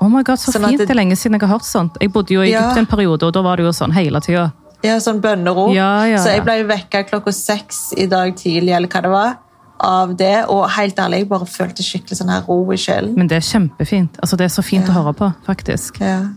Oh 0.00 0.08
my 0.08 0.22
god, 0.22 0.38
Så 0.38 0.52
Sånn 0.52 0.68
fint. 0.68 0.78
det- 0.78 0.90
er 0.90 0.94
lenge 0.94 1.16
siden 1.16 1.32
jeg 1.32 1.48
har 1.48 1.58
hørt 1.58 1.64
sånt. 1.64 1.96
Jeg 2.00 2.12
bodde 2.12 2.34
jo 2.34 2.42
i 2.42 2.50
Ja. 2.50 2.60
Egypt 2.60 2.78
en 2.78 2.86
periode, 2.86 3.22
og 3.22 3.32
da 3.32 3.42
var 3.42 3.56
det 3.56 3.64
jo 3.64 3.72
sånn 3.72 3.92
hele 3.92 4.20
tida. 4.20 4.52
Ja, 4.82 4.96
sånn 4.96 5.20
bønnerop. 5.20 5.74
Ja, 5.74 6.04
ja, 6.04 6.18
Så 6.18 6.34
jeg 6.34 6.44
ble 6.44 6.64
vekka 6.64 7.04
klokka 7.08 7.32
seks 7.32 7.92
i 7.96 8.06
dag 8.06 8.36
tidlig, 8.36 8.74
eller 8.76 8.88
hva 8.88 9.02
det 9.02 9.10
var, 9.10 9.38
av 9.80 10.16
det. 10.16 10.44
Og 10.48 10.68
helt 10.70 10.96
ærlig, 10.96 11.18
jeg 11.18 11.28
bare 11.28 11.46
følte 11.46 11.82
skikkelig 11.82 12.18
sånn 12.20 12.30
her 12.30 12.42
ro 12.46 12.72
i 12.72 12.76
sjelen. 12.76 13.14
Men 13.16 13.26
det 13.26 13.36
er 13.36 13.40
kjempefint. 13.40 14.18
Altså, 14.22 14.36
det 14.36 14.44
er 14.44 14.54
så 14.54 14.62
fint 14.62 14.86
å 14.86 14.92
høre 14.92 15.14
på, 15.14 15.34
faktisk. 15.46 16.00
Ja. 16.00 16.28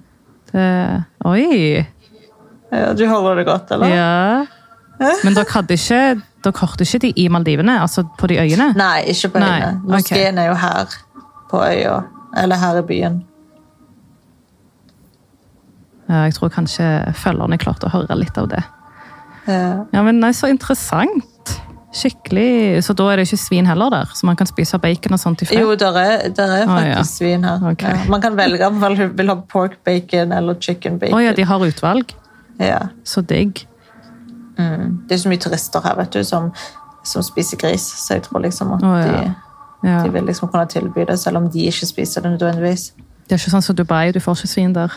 Det... 0.52 1.06
Oi! 1.26 1.86
ja. 2.72 2.94
Du 2.94 3.06
hører 3.06 3.36
det 3.36 3.46
godt, 3.46 3.72
eller? 3.72 3.88
Ja. 3.88 4.46
Men 5.24 5.34
dere 5.34 5.48
hadde 5.50 5.78
ikke 5.78 6.22
Dere 6.44 6.56
hørte 6.56 6.86
ikke 6.86 7.00
de 7.00 7.14
i 7.20 7.28
Maldivene? 7.28 7.82
Altså 7.84 8.06
på 8.18 8.28
de 8.32 8.38
øyene? 8.40 8.74
Nei, 8.76 9.02
ikke 9.12 9.34
på 9.34 9.42
øyene. 9.44 9.82
Moskeen 9.84 10.38
okay. 10.38 10.44
er 10.44 10.48
jo 10.48 10.54
her 10.54 10.86
på 11.52 11.64
øya. 11.64 11.96
Eller 12.38 12.56
her 12.56 12.78
i 12.80 12.82
byen. 12.88 13.18
Ja, 16.10 16.26
jeg 16.26 16.36
tror 16.36 16.52
kanskje 16.54 16.86
følgerne 17.18 17.60
klarte 17.62 17.88
å 17.88 17.94
høre 17.94 18.18
litt 18.18 18.38
av 18.42 18.50
det. 18.50 18.64
Ja. 19.46 19.86
Ja, 19.94 20.02
men 20.06 20.20
nei, 20.22 20.34
Så 20.34 20.50
interessant. 20.50 21.26
Skikkelig. 21.90 22.84
Så 22.86 22.94
da 22.94 23.08
er 23.10 23.18
det 23.18 23.26
ikke 23.26 23.40
svin 23.42 23.66
heller 23.66 23.90
der? 23.90 24.12
Så 24.14 24.28
man 24.30 24.38
kan 24.38 24.46
spise 24.46 24.78
bacon 24.78 25.16
og 25.16 25.22
sånt 25.22 25.42
i 25.42 25.48
fred? 25.50 25.64
Jo, 25.64 25.74
der 25.74 25.96
er, 25.98 26.28
der 26.30 26.52
er 26.54 26.68
faktisk 26.68 27.00
faktisk 27.00 27.00
ja. 27.00 27.04
svin 27.18 27.48
her. 27.48 27.64
Okay. 27.72 27.96
Ja. 27.96 28.10
Man 28.14 28.22
kan 28.22 28.38
velge 28.38 28.68
om 28.68 28.78
man 28.82 28.98
vil 29.18 29.32
ha 29.32 29.36
pork 29.50 29.80
bacon 29.86 30.32
eller 30.32 30.60
chicken 30.62 31.00
bacon. 31.02 31.18
Å 31.18 31.24
ja, 31.24 31.34
de 31.34 31.48
har 31.50 31.66
utvalg. 31.66 32.14
Ja. 32.62 32.84
Så 33.04 33.22
digg. 33.26 33.66
Det 34.60 35.16
er 35.16 35.22
så 35.22 35.30
mye 35.32 35.40
turister 35.40 35.84
her 35.86 35.96
vet 35.96 36.14
du, 36.14 36.24
som, 36.28 36.50
som 37.08 37.24
spiser 37.24 37.58
gris, 37.58 37.86
så 38.04 38.18
jeg 38.18 38.26
tror 38.26 38.44
liksom 38.44 38.74
at 38.76 38.84
oh, 38.84 38.98
de, 39.00 39.94
de 40.04 40.10
vil 40.12 40.26
liksom 40.28 40.52
kunne 40.52 40.66
tilby 40.68 41.06
det, 41.08 41.16
selv 41.20 41.40
om 41.40 41.48
de 41.50 41.70
ikke 41.72 41.88
spiser 41.88 42.26
det 42.26 42.34
nødvendigvis. 42.36 42.90
Det 43.24 43.38
er 43.38 43.40
ikke 43.40 43.54
sånn 43.54 43.64
som 43.64 43.78
Dubai, 43.78 44.10
du 44.12 44.20
får 44.20 44.42
ikke 44.42 44.52
svin 44.52 44.76
der. 44.76 44.92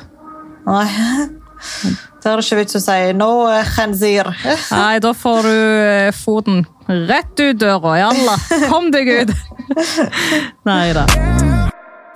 Nei. 0.66 0.88
Det 2.22 2.30
ikke 2.38 2.58
vits 2.60 2.76
å 2.78 2.80
si 2.82 2.98
'no 3.18 3.30
eh, 3.50 3.66
khanzir'. 3.74 4.30
Nei, 4.70 4.98
da 5.02 5.10
får 5.14 5.42
du 5.46 5.56
eh, 5.56 6.12
foten 6.14 6.62
rett 6.86 7.40
ut 7.40 7.58
døra. 7.58 7.96
Jalla, 7.98 8.36
kom 8.70 8.90
deg 8.94 9.10
ut! 9.10 9.32
Nei 10.68 10.92
da. 10.94 11.06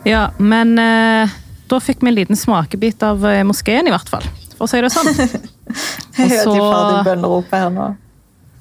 Ja, 0.07 0.29
men 0.39 0.77
eh, 0.79 1.35
da 1.67 1.81
fikk 1.83 2.05
vi 2.07 2.13
en 2.13 2.19
liten 2.21 2.39
smakebit 2.39 3.03
av 3.03 3.23
moskeen, 3.47 3.89
i 3.91 3.95
hvert 3.95 4.11
fall. 4.11 4.27
For 4.57 4.67
å 4.67 4.71
si 4.71 4.83
det 4.83 4.93
sånn. 4.95 5.11
Vet 6.17 6.37
så- 6.47 7.95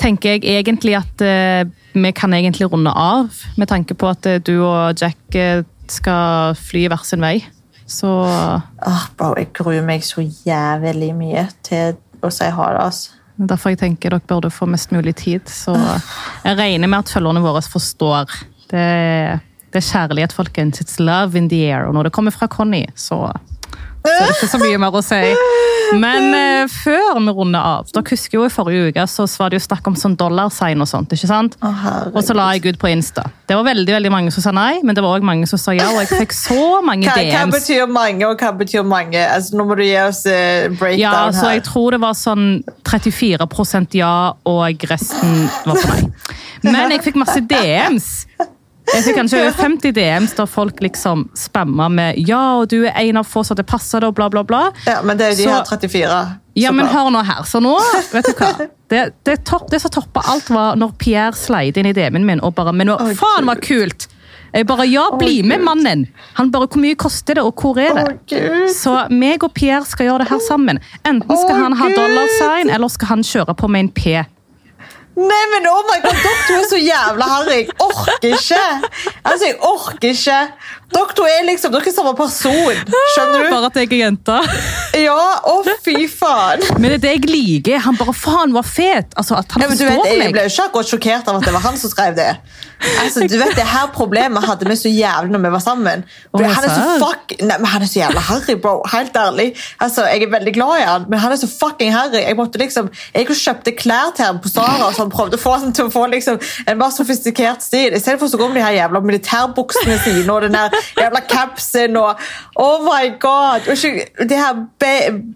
tenker 0.02 0.36
jeg 0.36 0.44
egentlig 0.60 0.98
at 0.98 1.22
vi 1.96 2.10
kan 2.12 2.34
egentlig 2.36 2.68
runde 2.68 2.92
av, 2.92 3.30
med 3.56 3.70
tanke 3.72 3.96
på 3.96 4.10
at 4.12 4.28
du 4.44 4.58
og 4.60 5.00
Jack 5.00 5.38
skal 5.88 6.58
fly 6.60 6.88
hver 6.92 7.06
sin 7.08 7.24
vei. 7.24 7.38
Så 7.86 8.10
oh, 8.10 9.04
bro, 9.18 9.34
jeg 9.38 9.52
gruer 9.54 9.86
meg 9.86 10.06
så 10.06 10.24
jævlig 10.26 11.12
mye 11.18 11.46
til 11.66 11.98
å 12.26 12.32
si 12.34 12.50
ha 12.50 12.70
det. 12.74 12.82
altså. 12.82 13.12
derfor 13.38 13.74
jeg 13.74 13.82
tenker 13.84 14.16
dere 14.16 14.26
burde 14.28 14.50
få 14.54 14.68
mest 14.70 14.94
mulig 14.96 15.16
tid. 15.22 15.46
Så 15.50 15.76
jeg 15.76 16.58
regner 16.58 16.90
med 16.90 17.04
at 17.04 17.14
følgerne 17.14 17.44
våre 17.46 17.62
forstår. 17.62 18.32
Det, 18.72 18.86
det 19.70 19.82
er 19.82 19.90
kjærlighet, 19.92 20.34
folkens. 20.34 20.82
It's 20.82 20.98
love 21.00 21.38
in 21.38 21.50
the 21.52 21.62
air. 21.68 21.86
Og 21.86 21.94
når 21.94 22.10
det 22.10 22.16
kommer 22.18 22.34
fra 22.34 22.48
Conny, 22.48 22.86
så, 22.96 23.28
så 24.06 24.18
er 24.26 24.34
ikke 24.36 24.52
så 24.52 24.60
mye 24.62 24.80
mer 24.82 24.96
å 24.96 25.02
si. 25.06 25.22
Men 26.02 26.32
eh, 26.34 26.64
før 26.72 27.20
vi 27.22 27.34
runder 27.38 27.62
av 27.62 27.92
Dere 27.94 28.10
husker 28.10 28.40
jo 28.40 28.46
i 28.48 28.52
forrige 28.52 28.90
uke 28.90 29.04
så 29.10 29.28
var 29.38 29.54
det 29.54 29.60
jo 29.60 29.66
snakk 29.68 29.86
om 29.92 29.98
sånn 30.00 30.16
dollarsign 30.18 30.82
og 30.82 30.90
sånt. 30.90 31.14
ikke 31.14 31.30
sant? 31.30 31.58
Og 31.62 32.18
så 32.26 32.34
la 32.38 32.48
jeg 32.56 32.74
ut 32.74 32.80
på 32.82 32.90
Insta. 32.90 33.28
Det 33.46 33.54
var 33.58 33.68
veldig 33.68 33.94
veldig 33.94 34.12
mange 34.14 34.34
som 34.34 34.42
sa 34.42 34.54
nei, 34.56 34.80
men 34.82 34.98
det 34.98 35.04
var 35.06 35.20
også 35.20 35.30
mange 35.30 35.50
som 35.50 35.62
sa 35.62 35.76
ja. 35.78 35.92
Og 35.94 36.02
jeg 36.02 36.24
fikk 36.24 36.34
så 36.36 36.82
mange 36.86 37.06
Hva, 37.06 37.22
hva 37.30 37.44
betyr 37.54 37.86
mange, 37.92 38.26
og 38.26 38.42
hva 38.42 38.52
betyr 38.58 38.88
mange? 38.88 39.22
Altså, 39.22 39.60
nå 39.60 39.68
må 39.70 39.78
du 39.78 39.84
gi 39.86 39.94
oss 40.02 40.24
eh, 40.26 40.66
breakdown 40.74 41.04
Ja, 41.04 41.14
altså, 41.28 41.46
her. 41.52 41.60
jeg 41.60 41.68
tror 41.70 41.96
det 41.96 42.02
var 42.02 42.18
sånn 42.18 42.48
34% 42.90 44.00
ja, 44.02 44.16
og 44.50 44.90
resten 44.90 45.46
var 45.68 45.80
for 45.80 45.94
nei. 45.94 46.12
Men 46.74 46.96
jeg 46.96 47.04
fikk 47.06 47.20
masse 47.22 47.44
DMs. 47.46 48.10
Jeg 48.94 49.04
fikk 49.04 49.18
kanskje 49.18 49.42
over 49.42 49.56
50 49.58 49.94
DMs 49.98 50.36
der 50.38 50.46
folk 50.50 50.80
liksom 50.82 51.30
spamma 51.36 51.90
med 51.90 52.16
'ja, 52.18 52.60
og 52.60 52.70
du 52.70 52.86
er 52.86 52.94
en 53.02 53.18
av 53.18 53.26
få 53.26 53.44
som 53.44 53.58
det 53.58 53.66
passer', 53.66 54.00
det, 54.00 54.08
og 54.08 54.16
bla, 54.16 54.30
bla, 54.30 54.44
bla. 54.44 54.72
Ja, 54.86 55.02
men 55.02 55.18
det 55.18 55.26
er 55.26 55.30
jo 55.32 55.36
de 55.36 55.44
Så- 55.44 55.50
her 55.50 55.64
34. 55.66 56.40
Ja, 56.56 56.72
men 56.72 56.86
hør 56.88 57.10
nå 57.12 57.24
her. 57.26 57.44
Så 57.44 57.60
nå, 57.60 57.76
vet 58.14 58.26
du 58.26 58.34
hva? 58.34 58.70
Det, 58.88 59.14
det, 59.26 59.44
topp, 59.46 59.72
det 59.72 59.82
som 59.82 59.92
toppa 59.92 60.22
alt, 60.30 60.50
var 60.50 60.76
når 60.76 60.92
Pierre 60.98 61.34
sleit 61.34 61.78
inn 61.78 61.88
i 61.88 61.94
DM-en 61.94 62.26
min 62.26 62.40
og 62.42 62.54
bare 62.56 62.72
Men 62.74 62.90
Å, 62.90 62.98
faen, 63.16 63.46
var 63.46 63.56
kult! 63.56 64.08
Jeg 64.54 64.68
bare 64.68 64.86
Ja, 64.88 65.10
bli 65.18 65.42
med, 65.44 65.58
Gud. 65.60 65.66
mannen! 65.66 66.08
Han 66.36 66.52
bare 66.52 66.68
Hvor 66.68 66.80
mye 66.80 66.96
koster 66.96 67.36
det, 67.36 67.44
og 67.44 67.56
hvor 67.56 67.78
er 67.78 67.94
det? 67.94 68.20
Gud. 68.30 68.70
Så 68.70 69.10
meg 69.10 69.44
og 69.44 69.54
Pierre 69.54 69.84
skal 69.86 70.06
gjøre 70.08 70.20
det 70.20 70.30
her 70.30 70.40
sammen. 70.48 70.80
Enten 71.04 71.38
skal 71.38 71.56
oh, 71.56 71.64
han 71.64 71.74
ha 71.74 71.90
dollarsign, 71.90 72.70
eller 72.70 72.88
skal 72.88 73.08
han 73.08 73.24
kjøre 73.24 73.56
på 73.56 73.68
med 73.68 73.80
en 73.80 73.90
P. 73.90 74.26
Nei, 75.16 75.44
men 75.54 75.68
oh 75.72 75.84
my 75.88 76.02
god, 76.04 76.18
Doktor 76.26 76.58
er 76.60 76.66
så 76.68 76.80
jævla 76.82 77.28
harry. 77.30 77.62
Jeg 77.62 77.76
orker 77.80 78.34
ikke. 78.36 78.64
Altså, 79.24 79.46
jeg 79.48 79.56
orker 79.64 80.10
ikke. 80.12 80.40
Doktor 80.96 81.30
er 81.32 81.46
liksom, 81.48 81.72
Dere 81.72 81.88
er 81.88 81.96
samme 81.96 82.12
person. 82.20 82.82
Skjønner 83.14 83.46
du? 83.46 83.48
Bare 83.54 83.70
at 83.72 83.80
jeg 83.80 83.90
er 83.90 84.02
jente. 84.04 84.36
Ja, 85.00 85.16
å 85.48 85.56
fy 85.84 86.06
faen. 86.12 86.64
Men 86.78 86.92
det 86.92 86.98
er 87.00 87.04
det 87.06 87.14
jeg 87.16 87.30
liker. 87.32 87.80
Han 87.88 87.98
bare 88.00 88.14
Faen, 88.16 88.54
var 88.56 88.68
fet! 88.68 89.16
Altså, 89.16 89.40
At 89.40 89.56
han 89.56 89.64
Ja, 89.64 89.72
men 89.72 89.80
du 89.80 89.86
vet, 89.88 90.04
Jeg 90.12 90.36
ble 90.36 90.46
ikke 90.52 90.68
akkurat 90.70 90.92
sjokkert 90.92 91.32
av 91.32 91.40
at 91.40 91.48
det 91.48 91.56
var 91.56 91.66
han 91.70 91.80
som 91.80 91.92
skrev 91.92 92.16
det. 92.20 92.30
Altså, 93.02 93.20
du 93.28 93.38
vet, 93.38 93.56
Det 93.56 93.66
her 93.68 93.88
problemet 93.94 94.44
hadde 94.46 94.70
vi 94.70 94.76
så 94.80 94.90
jævlig 94.92 95.32
når 95.34 95.40
vi 95.46 95.50
var 95.56 95.60
sammen. 95.64 96.04
Å, 96.32 96.34
han, 96.42 96.64
er 96.64 96.70
så 96.70 96.82
fuck, 97.02 97.36
nei, 97.42 97.58
men 97.62 97.66
han 97.72 97.82
er 97.86 97.90
så 97.92 98.00
jævla 98.00 98.22
harry, 98.30 98.56
bro. 98.62 98.76
Helt 98.92 99.16
ærlig. 99.20 99.48
Altså, 99.80 100.02
Jeg 100.12 100.24
er 100.24 100.30
veldig 100.34 100.54
glad 100.54 100.74
i 100.80 100.82
han, 100.90 101.02
men 101.10 101.18
han 101.24 101.32
er 101.32 101.36
så 101.42 101.48
fucking 101.52 101.94
harry. 101.96 102.20
Jeg 102.24 102.36
måtte 102.40 102.58
liksom, 102.62 102.86
jeg 103.16 103.24
kjøpte 103.32 103.72
klær 103.78 104.08
til 104.16 104.26
ham 104.26 104.38
på 104.44 104.50
Sara 104.52 104.92
så 104.94 105.00
han 105.04 105.12
prøvde 105.14 105.36
å 105.40 105.42
få 105.42 105.52
han 105.60 105.74
til 105.76 105.86
å 105.90 105.92
få 105.94 106.04
liksom, 106.14 106.36
en 106.68 106.78
mer 106.80 106.92
sofistikert 106.96 107.62
stil. 107.66 107.94
I 107.94 108.00
stedet 108.02 108.20
for 108.22 108.28
så 108.32 108.38
går 108.42 108.50
med 108.54 108.60
de 108.62 108.66
her 108.68 108.76
jævla 108.80 109.00
militærbuksene 109.06 109.98
sine 110.04 110.32
og 110.34 110.40
den 110.46 110.54
der 110.58 110.70
jævla 111.00 111.22
capsen 111.30 111.92
og 112.02 112.12
Oh 112.56 112.80
my 112.86 113.04
god! 113.20 113.62
Og 113.68 113.74
ikke, 113.76 114.06
de 114.30 114.36
her 114.40 114.54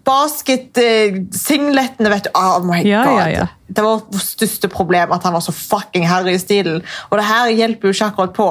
basket-singletene, 0.08 2.08
vet 2.12 2.24
du. 2.28 2.30
Oh 2.34 2.60
my 2.64 2.82
god. 2.82 2.90
Ja, 2.90 3.04
ja, 3.20 3.28
ja. 3.28 3.46
Det 3.70 3.84
var 3.86 4.02
vårt 4.02 4.26
største 4.26 4.68
problem 4.68 5.12
at 5.14 5.24
han 5.26 5.36
var 5.36 5.44
så 5.44 5.54
fucking 5.54 6.08
harry 6.10 6.34
i 6.34 6.42
stilen. 6.42 6.82
Og 7.10 7.18
det 7.20 7.26
her 7.28 7.50
hjelper 7.54 7.90
jo 7.90 7.96
ikke 7.96 8.10
akkurat 8.10 8.36
på. 8.36 8.50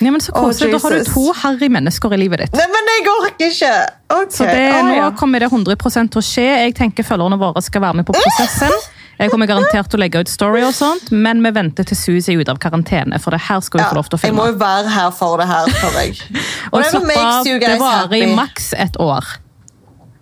Ja, 0.00 0.10
men 0.10 0.20
så 0.20 0.32
koselig. 0.32 0.72
koselig. 0.72 0.72
Da 0.72 0.88
har 0.88 1.04
du 1.04 1.10
to 1.12 1.32
harry 1.42 1.68
mennesker 1.68 2.14
i 2.14 2.18
livet 2.22 2.44
ditt. 2.44 2.54
Nei, 2.56 2.66
men 2.72 2.88
jeg 2.88 3.02
orker 3.12 3.50
ikke! 3.52 3.74
Okay. 4.08 4.30
Så 4.36 4.46
det, 4.48 4.64
å, 4.72 4.86
nå 4.88 4.94
ja. 4.96 5.10
kommer 5.16 5.44
det 5.44 5.50
100 5.52 5.76
til 5.76 6.22
å 6.22 6.24
skje. 6.24 6.46
Jeg 6.64 6.74
tenker 6.78 7.06
følgerne 7.06 7.38
våre 7.40 7.62
skal 7.62 7.84
være 7.84 8.00
med 8.00 8.08
på 8.08 8.16
prosessen. 8.16 8.72
Jeg 9.20 9.28
kommer 9.28 9.50
garantert 9.50 9.90
til 9.92 9.98
å 9.98 10.00
legge 10.00 10.22
ut 10.24 10.30
story 10.32 10.62
og 10.64 10.72
sånt, 10.72 11.10
men 11.12 11.42
vi 11.44 11.50
venter 11.52 11.84
til 11.84 11.98
Suzy 11.98 12.32
er 12.32 12.40
ute 12.40 12.54
av 12.54 12.60
karantene, 12.62 13.18
for 13.20 13.36
det 13.36 13.42
her 13.50 13.60
skal 13.60 13.82
vi 13.82 13.84
Ja, 13.84 13.90
få 13.90 13.98
lov 13.98 14.08
til 14.08 14.16
å 14.16 14.20
filme. 14.22 14.32
jeg 14.32 14.38
må 14.38 14.46
jo 14.48 14.56
være 14.62 14.94
her 14.94 15.10
for 15.12 15.36
det 15.36 15.48
her, 15.50 15.68
for 15.82 15.98
jeg. 16.00 16.14
Og 16.72 16.86
slapp 16.88 17.10
av, 17.20 17.50
det 17.60 17.74
varer 17.82 18.16
i 18.16 18.30
maks 18.32 18.72
et 18.72 18.96
år. 18.96 19.28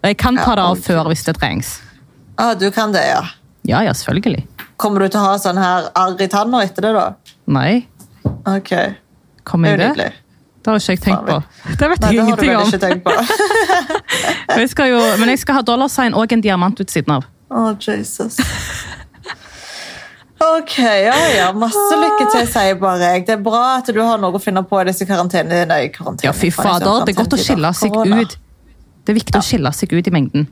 Jeg 0.03 0.19
kan 0.19 0.35
ta 0.39 0.57
det 0.59 0.65
av 0.67 0.83
før 0.83 1.13
hvis 1.13 1.23
det 1.29 1.37
trengs. 1.39 1.77
Ah, 2.39 2.57
du 2.59 2.67
kan 2.75 2.91
det, 2.95 3.07
ja. 3.07 3.23
Ja, 3.69 3.83
ja, 3.85 3.93
selvfølgelig. 3.95 4.47
Kommer 4.81 5.05
du 5.05 5.13
til 5.13 5.21
å 5.21 5.27
ha 5.29 5.37
sånn 5.43 5.59
her 5.61 5.91
arr 5.99 6.17
i 6.25 6.29
tanner 6.33 6.65
etter 6.65 6.89
det, 6.89 6.95
da? 6.97 7.07
Nei, 7.53 7.85
Ok, 8.49 8.71
kommer 9.45 9.69
er 9.69 9.81
jeg 9.81 9.89
jo 9.89 9.95
det? 9.99 10.13
Det 10.59 10.71
har 10.73 10.81
ikke 10.81 10.95
jeg 10.95 11.01
tenkt 11.05 11.27
på. 11.29 11.37
Det 11.81 11.89
vet 11.91 12.01
Nei, 12.03 12.09
jeg 12.09 12.17
det 12.17 12.25
ingenting 12.25 12.57
om. 12.57 12.67
ikke 12.67 12.81
tenkt 12.83 13.05
på. 13.05 13.13
Jeg 14.59 14.69
skal 14.73 14.89
jo, 14.91 14.99
men 15.21 15.31
jeg 15.31 15.39
skal 15.39 15.59
ha 15.59 15.63
dollarsign 15.63 16.17
og 16.19 16.33
en 16.35 16.41
diamant 16.43 16.81
ut 16.81 16.91
siden 16.91 17.13
av. 17.15 17.27
Å, 17.53 17.69
Jesus. 17.81 18.37
Ok, 20.39 20.75
ja, 20.79 21.15
ja. 21.37 21.47
Masse 21.57 21.97
lykke 22.01 22.27
til, 22.33 22.45
sier 22.51 22.77
bare 22.81 23.13
jeg. 23.15 23.25
Det 23.29 23.37
er 23.37 23.41
bra 23.43 23.63
at 23.79 23.89
du 23.95 24.01
har 24.03 24.21
noe 24.23 24.37
å 24.39 24.43
finne 24.43 24.63
på 24.67 24.81
i 24.83 24.85
disse 24.91 25.07
karantene... 25.09 25.65
Nei, 25.71 25.81
karantene. 25.95 26.29
Ja, 26.29 26.35
fy 26.37 26.51
fader, 26.55 27.05
det 27.07 27.15
er 27.15 27.19
godt 27.21 27.35
å 27.35 27.41
skille 27.41 27.73
seg 27.77 27.95
ut. 27.95 28.37
Det 29.05 29.15
er 29.15 29.19
viktig 29.19 29.39
å 29.41 29.45
skille 29.45 29.73
seg 29.75 29.95
ut 29.95 30.11
i 30.11 30.15
mengden. 30.15 30.47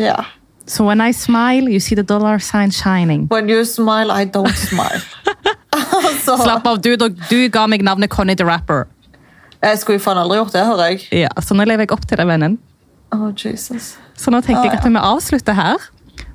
Ja. 0.00 0.18
So 0.66 0.84
when 0.84 1.00
I 1.00 1.10
smile, 1.12 1.68
you 1.68 1.78
see 1.80 1.94
the 1.94 2.02
dollar 2.02 2.38
sign 2.38 2.70
shining. 2.70 3.26
When 3.28 3.48
you 3.48 3.64
smile, 3.64 4.10
I 4.10 4.24
don't 4.24 4.54
smile. 4.56 5.00
altså, 5.74 6.36
Slapp 6.42 6.66
av, 6.66 6.80
du, 6.80 6.96
du 6.96 7.48
ga 7.52 7.66
meg 7.66 7.82
navnet 7.84 8.10
Connie 8.10 8.36
the 8.36 8.44
Rapper. 8.46 8.86
jeg 9.64 9.78
skulle 9.80 10.00
faen 10.00 10.18
aldri 10.20 10.36
gjort 10.36 10.52
det, 10.52 10.62
hører 10.66 10.90
jeg. 10.92 11.02
Ja, 11.24 11.30
så 11.40 11.56
nå 11.56 11.64
lever 11.64 11.86
jeg 11.86 11.92
opp 11.94 12.06
til 12.08 12.20
det, 12.20 12.26
vennen. 12.28 12.58
Å, 13.14 13.30
Jesus. 13.38 13.94
Så 14.18 14.32
nå 14.32 14.40
tenker 14.44 14.68
jeg 14.68 14.74
Ah, 14.74 14.80
at 14.82 14.88
vi 14.88 15.00
avslutter 15.00 15.56
her, 15.56 15.86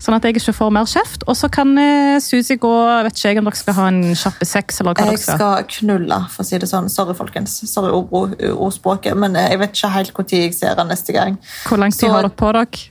sånn 0.01 0.15
at 0.17 0.25
jeg 0.25 0.35
ikke 0.39 0.53
får 0.57 0.71
mer 0.73 0.89
kjeft. 0.89 1.25
Og 1.29 1.37
så 1.37 1.49
kan 1.53 1.73
uh, 1.77 2.17
Susi 2.23 2.57
gå 2.57 2.73
vet 3.05 3.13
ikke 3.17 3.33
jeg 3.33 3.41
om 3.41 3.49
dere 3.49 3.59
skal 3.61 3.77
ha 3.77 3.87
en 3.91 4.01
kjappe 4.17 4.47
sex, 4.49 4.81
eller 4.81 4.97
hva 4.97 5.05
Jeg 5.05 5.13
dere 5.13 5.23
skal. 5.23 5.37
Jeg 5.37 5.69
skal 5.69 5.69
knulle, 5.77 6.19
for 6.33 6.45
å 6.45 6.49
si 6.49 6.61
det 6.61 6.69
sånn. 6.71 6.89
Sorry, 6.93 7.15
folkens. 7.17 7.59
Sorry 7.69 7.93
ordspråket, 7.93 9.17
men 9.17 9.37
eh, 9.37 9.51
jeg 9.53 9.61
vet 9.61 9.77
ikke 9.77 9.93
helt 9.97 10.15
når 10.17 10.33
jeg 10.39 10.55
ser 10.57 10.79
den 10.79 10.89
neste 10.93 11.15
gang. 11.15 11.37
Hvor 11.67 11.81
lang 11.81 11.93
tid 11.93 12.07
Så- 12.07 12.13
har 12.15 12.25
dere 12.25 12.33
på 12.43 12.53
dere? 12.57 12.85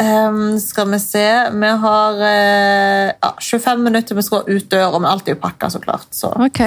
Ehm, 0.00 0.60
skal 0.60 0.88
vi 0.90 0.98
se 0.98 1.50
Vi 1.52 1.68
har 1.84 2.12
uh, 2.12 3.12
ja, 3.20 3.36
25 3.40 3.82
minutter 3.84 4.14
vi 4.14 4.22
skal 4.22 4.44
ut 4.46 4.70
døra, 4.70 4.98
men 4.98 5.10
alt 5.10 5.28
er 5.28 5.36
jo 5.36 5.42
pakka, 5.42 5.70
så 5.70 5.80
klart. 5.82 6.08
Så. 6.10 6.32
Ok, 6.40 6.62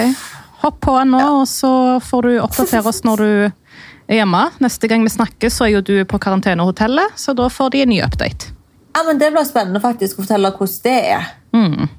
hopp 0.62 0.80
på 0.86 0.96
nå, 1.10 1.22
og 1.42 1.48
så 1.50 2.00
får 2.04 2.28
du 2.28 2.36
oppdatere 2.40 2.92
oss 2.92 3.04
når 3.08 3.24
du 3.24 3.32
er 4.08 4.20
hjemme. 4.20 4.46
Neste 4.64 4.90
gang 4.92 5.04
vi 5.04 5.14
snakkes, 5.14 5.58
så 5.58 5.68
er 5.68 5.78
jo 5.78 5.86
du 5.86 5.96
på 6.06 6.22
karantenehotellet, 6.22 7.18
så 7.20 7.34
da 7.38 7.50
får 7.50 7.74
de 7.74 7.84
en 7.86 7.94
ny 7.96 8.02
update. 8.06 8.54
Ja, 8.96 9.04
men 9.04 9.20
Det 9.20 9.32
blir 9.34 9.44
spennende 9.44 9.82
faktisk 9.84 10.20
å 10.20 10.24
fortelle 10.24 10.54
hvordan 10.56 10.82
det 10.86 11.00
er. 11.18 11.32
Mm. 11.56 11.90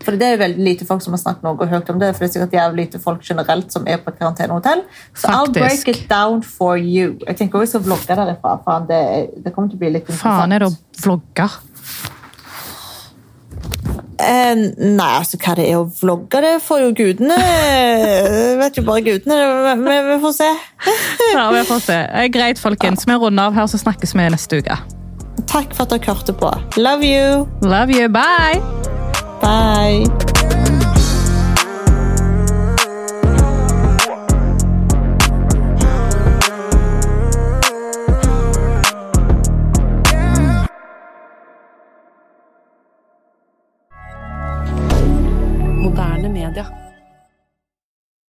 For 0.00 0.16
det 0.16 0.26
er 0.26 0.36
jo 0.36 0.40
veldig 0.40 0.64
lite 0.64 0.86
folk 0.88 1.02
som 1.04 1.12
har 1.12 1.20
snakket 1.20 1.44
noe 1.44 1.66
høyt 1.68 1.90
om 1.92 1.98
det. 2.00 2.12
For 2.16 2.24
det 2.24 2.30
er 2.30 2.34
sikkert 2.36 2.54
jævlig 2.56 2.86
lite 2.86 3.00
folk 3.02 3.24
generelt 3.26 3.74
som 3.74 3.88
er 3.88 4.00
på 4.00 4.12
et 4.12 4.20
karantenehotell. 4.20 4.84
Så 5.12 5.32
I'll 5.34 5.52
break 5.52 5.88
it 5.92 6.06
down 6.10 6.40
for 6.46 6.78
you. 6.80 7.18
Jeg 7.26 7.36
tenker 7.36 7.60
også 7.60 7.66
jeg 7.66 7.74
skal 7.74 7.84
vlogge 7.90 8.16
derifra. 8.22 8.54
Faen, 8.64 8.88
det, 8.88 9.02
det 9.44 9.52
kommer 9.52 9.72
til 9.72 9.80
å 9.80 9.82
bli 9.84 9.92
litt 9.98 10.08
Faen 10.22 10.56
er 10.56 10.64
det 10.64 10.70
å 10.70 10.78
vlogge? 11.04 11.50
Eh, 14.20 14.54
nei, 14.76 15.10
altså 15.16 15.38
hva 15.40 15.54
det 15.56 15.64
er 15.70 15.78
å 15.80 15.86
vlogge, 15.96 16.42
det 16.44 16.50
får 16.60 16.82
jo 16.82 16.90
gudene 16.92 17.38
Vet 18.60 18.76
jo 18.76 18.84
bare 18.84 19.00
gudene. 19.06 19.38
Vi, 19.40 19.74
vi, 19.86 19.96
vi 20.10 20.18
får 20.26 20.36
se. 20.36 20.50
Ja, 21.32 21.48
vi 21.54 21.64
får 21.68 21.84
se. 21.86 21.98
Eh, 22.04 22.28
Greit, 22.32 22.60
folkens. 22.60 23.08
Vi 23.08 23.16
runder 23.16 23.48
av 23.48 23.56
her, 23.56 23.68
så 23.70 23.80
snakkes 23.80 24.16
vi 24.16 24.28
neste 24.32 24.60
uke. 24.60 24.80
Takk 25.50 25.72
for 25.74 25.86
at 25.86 25.96
dere 25.96 26.12
hørte 26.12 26.36
på. 26.36 26.52
Love 26.76 27.06
you. 27.06 27.46
Love 27.64 27.96
you, 27.96 28.08
bye! 28.12 28.99
Bye. 29.40 30.29